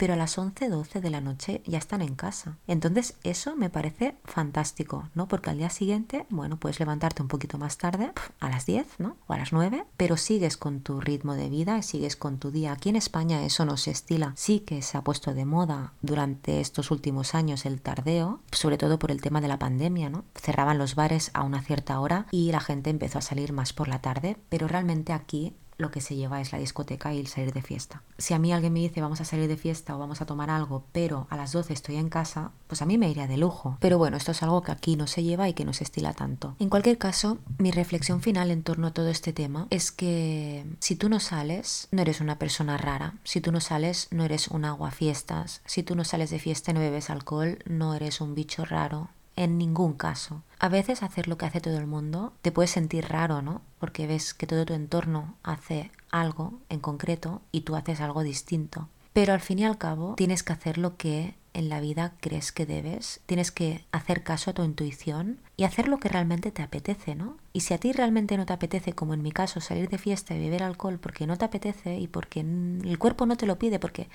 pero 0.01 0.15
a 0.15 0.17
las 0.17 0.39
11, 0.39 0.71
12 0.71 1.03
de 1.03 1.11
la 1.11 1.21
noche 1.21 1.61
ya 1.67 1.77
están 1.77 2.01
en 2.01 2.15
casa. 2.15 2.57
Entonces 2.67 3.17
eso 3.23 3.55
me 3.55 3.69
parece 3.69 4.17
fantástico, 4.25 5.11
¿no? 5.15 5.29
Porque 5.29 5.51
al 5.51 5.59
día 5.59 5.69
siguiente, 5.69 6.25
bueno, 6.31 6.57
puedes 6.57 6.81
levantarte 6.81 7.21
un 7.21 7.29
poquito 7.29 7.59
más 7.59 7.77
tarde, 7.77 8.11
a 8.41 8.49
las 8.49 8.65
10, 8.65 8.87
¿no? 8.97 9.19
O 9.27 9.35
a 9.35 9.37
las 9.37 9.53
9, 9.53 9.85
pero 9.99 10.17
sigues 10.17 10.57
con 10.57 10.81
tu 10.81 11.03
ritmo 11.03 11.35
de 11.35 11.51
vida 11.51 11.77
y 11.77 11.83
sigues 11.83 12.17
con 12.17 12.39
tu 12.39 12.51
día. 12.51 12.73
Aquí 12.73 12.89
en 12.89 12.97
España 12.97 13.45
eso 13.45 13.67
no 13.67 13.77
se 13.77 13.91
estila. 13.91 14.33
Sí 14.37 14.61
que 14.61 14.81
se 14.81 14.97
ha 14.97 15.05
puesto 15.05 15.35
de 15.35 15.45
moda 15.45 15.93
durante 16.01 16.63
estos 16.63 16.91
últimos 16.91 17.35
años 17.35 17.67
el 17.67 17.83
tardeo, 17.83 18.41
sobre 18.53 18.79
todo 18.79 18.99
por 18.99 19.11
el 19.11 19.21
tema 19.21 19.43
de 19.43 19.49
la 19.49 19.59
pandemia, 19.59 20.09
¿no? 20.09 20.25
Cerraban 20.35 20.79
los 20.79 20.95
bares 20.95 21.31
a 21.35 21.43
una 21.43 21.61
cierta 21.61 22.01
hora 22.01 22.25
y 22.31 22.53
la 22.53 22.61
gente 22.61 22.89
empezó 22.89 23.19
a 23.19 23.23
salir 23.23 23.53
más 23.53 23.75
por 23.75 23.87
la 23.87 24.01
tarde, 24.01 24.39
pero 24.49 24.67
realmente 24.67 25.13
aquí 25.13 25.53
lo 25.81 25.91
que 25.91 26.01
se 26.01 26.17
lleva 26.17 26.41
es 26.41 26.53
la 26.53 26.59
discoteca 26.59 27.13
y 27.13 27.19
el 27.19 27.27
salir 27.27 27.53
de 27.53 27.63
fiesta. 27.63 28.03
Si 28.19 28.35
a 28.35 28.39
mí 28.39 28.53
alguien 28.53 28.73
me 28.73 28.81
dice 28.81 29.01
vamos 29.01 29.21
a 29.21 29.25
salir 29.25 29.49
de 29.49 29.57
fiesta 29.57 29.97
o 29.97 29.99
vamos 29.99 30.21
a 30.21 30.27
tomar 30.27 30.51
algo, 30.51 30.85
pero 30.93 31.27
a 31.31 31.37
las 31.37 31.53
12 31.53 31.73
estoy 31.73 31.97
en 31.97 32.09
casa, 32.09 32.53
pues 32.67 32.83
a 32.83 32.87
mí 32.87 32.99
me 32.99 33.09
iría 33.09 33.27
de 33.27 33.37
lujo. 33.37 33.77
Pero 33.81 33.99
bueno, 33.99 34.17
esto 34.17 34.33
es 34.33 34.43
algo 34.43 34.63
que 34.63 34.73
aquí 34.73 34.97
no 34.97 35.07
se 35.07 35.23
lleva 35.23 35.49
y 35.49 35.55
que 35.55 35.65
no 35.65 35.73
se 35.73 35.85
estila 35.85 36.13
tanto. 36.13 36.55
En 36.59 36.69
cualquier 36.69 36.99
caso, 36.99 37.39
mi 37.59 37.71
reflexión 37.71 38.21
final 38.21 38.51
en 38.51 38.63
torno 38.63 38.89
a 38.89 38.93
todo 38.93 39.09
este 39.09 39.33
tema 39.33 39.67
es 39.71 39.91
que 39.91 40.65
si 40.79 40.97
tú 40.97 41.09
no 41.09 41.21
sales, 41.21 41.89
no 41.91 42.03
eres 42.03 42.21
una 42.21 42.39
persona 42.39 42.77
rara. 42.77 43.15
Si 43.25 43.41
tú 43.41 43.53
no 43.53 43.61
sales, 43.61 44.09
no 44.11 44.25
eres 44.25 44.49
un 44.49 44.65
aguafiestas. 44.65 45.63
Si 45.65 45.83
tú 45.83 45.97
no 45.97 46.05
sales 46.05 46.31
de 46.31 46.39
fiesta 46.39 46.71
y 46.71 46.75
no 46.75 46.81
bebes 46.81 47.11
alcohol, 47.11 47.59
no 47.65 47.95
eres 47.95 48.21
un 48.21 48.35
bicho 48.35 48.65
raro 48.65 49.09
en 49.41 49.57
ningún 49.57 49.95
caso. 49.95 50.43
A 50.59 50.69
veces 50.69 51.03
hacer 51.03 51.27
lo 51.27 51.39
que 51.39 51.47
hace 51.47 51.63
todo 51.63 51.79
el 51.79 51.87
mundo 51.87 52.35
te 52.43 52.53
puede 52.53 52.69
sentir 52.69 53.09
raro, 53.09 53.41
¿no? 53.41 53.63
Porque 53.79 54.07
ves 54.07 54.35
que 54.35 54.47
todo 54.47 54.67
tu 54.67 54.75
entorno 54.75 55.35
hace 55.43 55.91
algo 56.11 56.61
en 56.69 56.81
concreto 56.81 57.41
y 57.51 57.63
tú 57.63 57.75
haces 57.75 58.03
algo 58.03 58.23
distinto. 58.23 58.91
Pero 59.15 59.33
al 59.33 59.41
fin 59.41 59.59
y 59.59 59.65
al 59.65 59.79
cabo 59.79 60.15
tienes 60.15 60.43
que 60.43 60.53
hacer 60.53 60.77
lo 60.77 60.99
que 60.99 61.35
en 61.55 61.69
la 61.69 61.81
vida 61.81 62.15
crees 62.21 62.53
que 62.53 62.67
debes, 62.67 63.21
tienes 63.27 63.51
que 63.51 63.85
hacer 63.93 64.23
caso 64.23 64.51
a 64.51 64.55
tu 64.55 64.63
intuición 64.63 65.39
y 65.57 65.65
hacer 65.65 65.89
lo 65.89 65.99
que 65.99 66.09
realmente 66.09 66.51
te 66.51 66.63
apetece, 66.63 67.15
¿no? 67.15 67.37
Y 67.53 67.61
si 67.61 67.75
a 67.75 67.79
ti 67.79 67.93
realmente 67.93 68.37
no 68.37 68.47
te 68.47 68.53
apetece, 68.53 68.93
como 68.93 69.15
en 69.15 69.23
mi 69.23 69.33
caso, 69.33 69.61
salir 69.61 69.89
de 69.89 69.99
fiesta 69.99 70.35
y 70.35 70.39
beber 70.39 70.63
alcohol 70.63 70.99
porque 71.01 71.27
no 71.27 71.37
te 71.37 71.45
apetece 71.45 71.99
y 71.99 72.07
porque 72.07 72.41
el 72.41 72.99
cuerpo 72.99 73.27
no 73.27 73.37
te 73.37 73.47
lo 73.47 73.59
pide, 73.59 73.79
porque 73.79 74.09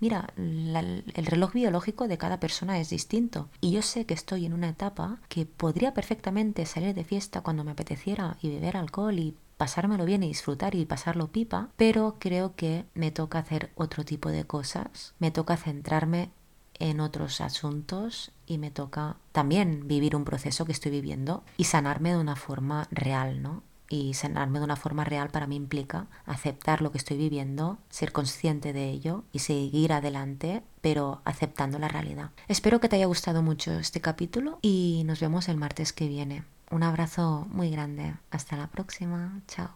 mira, 0.00 0.32
el 0.36 1.26
reloj 1.26 1.52
biológico 1.52 2.08
de 2.08 2.18
cada 2.18 2.40
persona 2.40 2.78
es 2.78 2.90
distinto. 2.90 3.48
Y 3.60 3.72
yo 3.72 3.82
sé 3.82 4.06
que 4.06 4.14
estoy 4.14 4.46
en 4.46 4.54
una 4.54 4.70
etapa 4.70 5.20
que 5.28 5.46
podría 5.46 5.94
perfectamente 5.94 6.66
salir 6.66 6.94
de 6.94 7.04
fiesta 7.04 7.42
cuando 7.42 7.64
me 7.64 7.72
apeteciera 7.72 8.36
y 8.40 8.50
beber 8.50 8.76
alcohol 8.76 9.18
y 9.18 9.34
pasármelo 9.58 10.06
bien 10.06 10.22
y 10.22 10.28
disfrutar 10.28 10.74
y 10.74 10.86
pasarlo 10.86 11.26
pipa, 11.28 11.68
pero 11.76 12.16
creo 12.18 12.54
que 12.54 12.86
me 12.94 13.10
toca 13.10 13.40
hacer 13.40 13.70
otro 13.74 14.04
tipo 14.04 14.30
de 14.30 14.44
cosas, 14.44 15.14
me 15.18 15.30
toca 15.30 15.56
centrarme 15.56 16.30
en 16.78 17.00
otros 17.00 17.40
asuntos 17.40 18.32
y 18.46 18.58
me 18.58 18.70
toca 18.70 19.16
también 19.32 19.86
vivir 19.88 20.16
un 20.16 20.24
proceso 20.24 20.64
que 20.64 20.72
estoy 20.72 20.90
viviendo 20.90 21.44
y 21.56 21.64
sanarme 21.64 22.10
de 22.10 22.18
una 22.18 22.36
forma 22.36 22.88
real, 22.90 23.42
¿no? 23.42 23.62
Y 23.90 24.14
sanarme 24.14 24.58
de 24.58 24.66
una 24.66 24.76
forma 24.76 25.04
real 25.04 25.30
para 25.30 25.46
mí 25.46 25.56
implica 25.56 26.06
aceptar 26.26 26.82
lo 26.82 26.92
que 26.92 26.98
estoy 26.98 27.16
viviendo, 27.16 27.78
ser 27.88 28.12
consciente 28.12 28.74
de 28.74 28.90
ello 28.90 29.24
y 29.32 29.38
seguir 29.38 29.94
adelante, 29.94 30.62
pero 30.82 31.22
aceptando 31.24 31.78
la 31.78 31.88
realidad. 31.88 32.30
Espero 32.48 32.80
que 32.80 32.88
te 32.88 32.96
haya 32.96 33.06
gustado 33.06 33.42
mucho 33.42 33.72
este 33.72 34.02
capítulo 34.02 34.58
y 34.60 35.02
nos 35.06 35.20
vemos 35.20 35.48
el 35.48 35.56
martes 35.56 35.94
que 35.94 36.06
viene. 36.06 36.44
Un 36.70 36.82
abrazo 36.82 37.46
muy 37.50 37.70
grande. 37.70 38.14
Hasta 38.30 38.56
la 38.56 38.66
próxima. 38.66 39.40
Chao. 39.46 39.70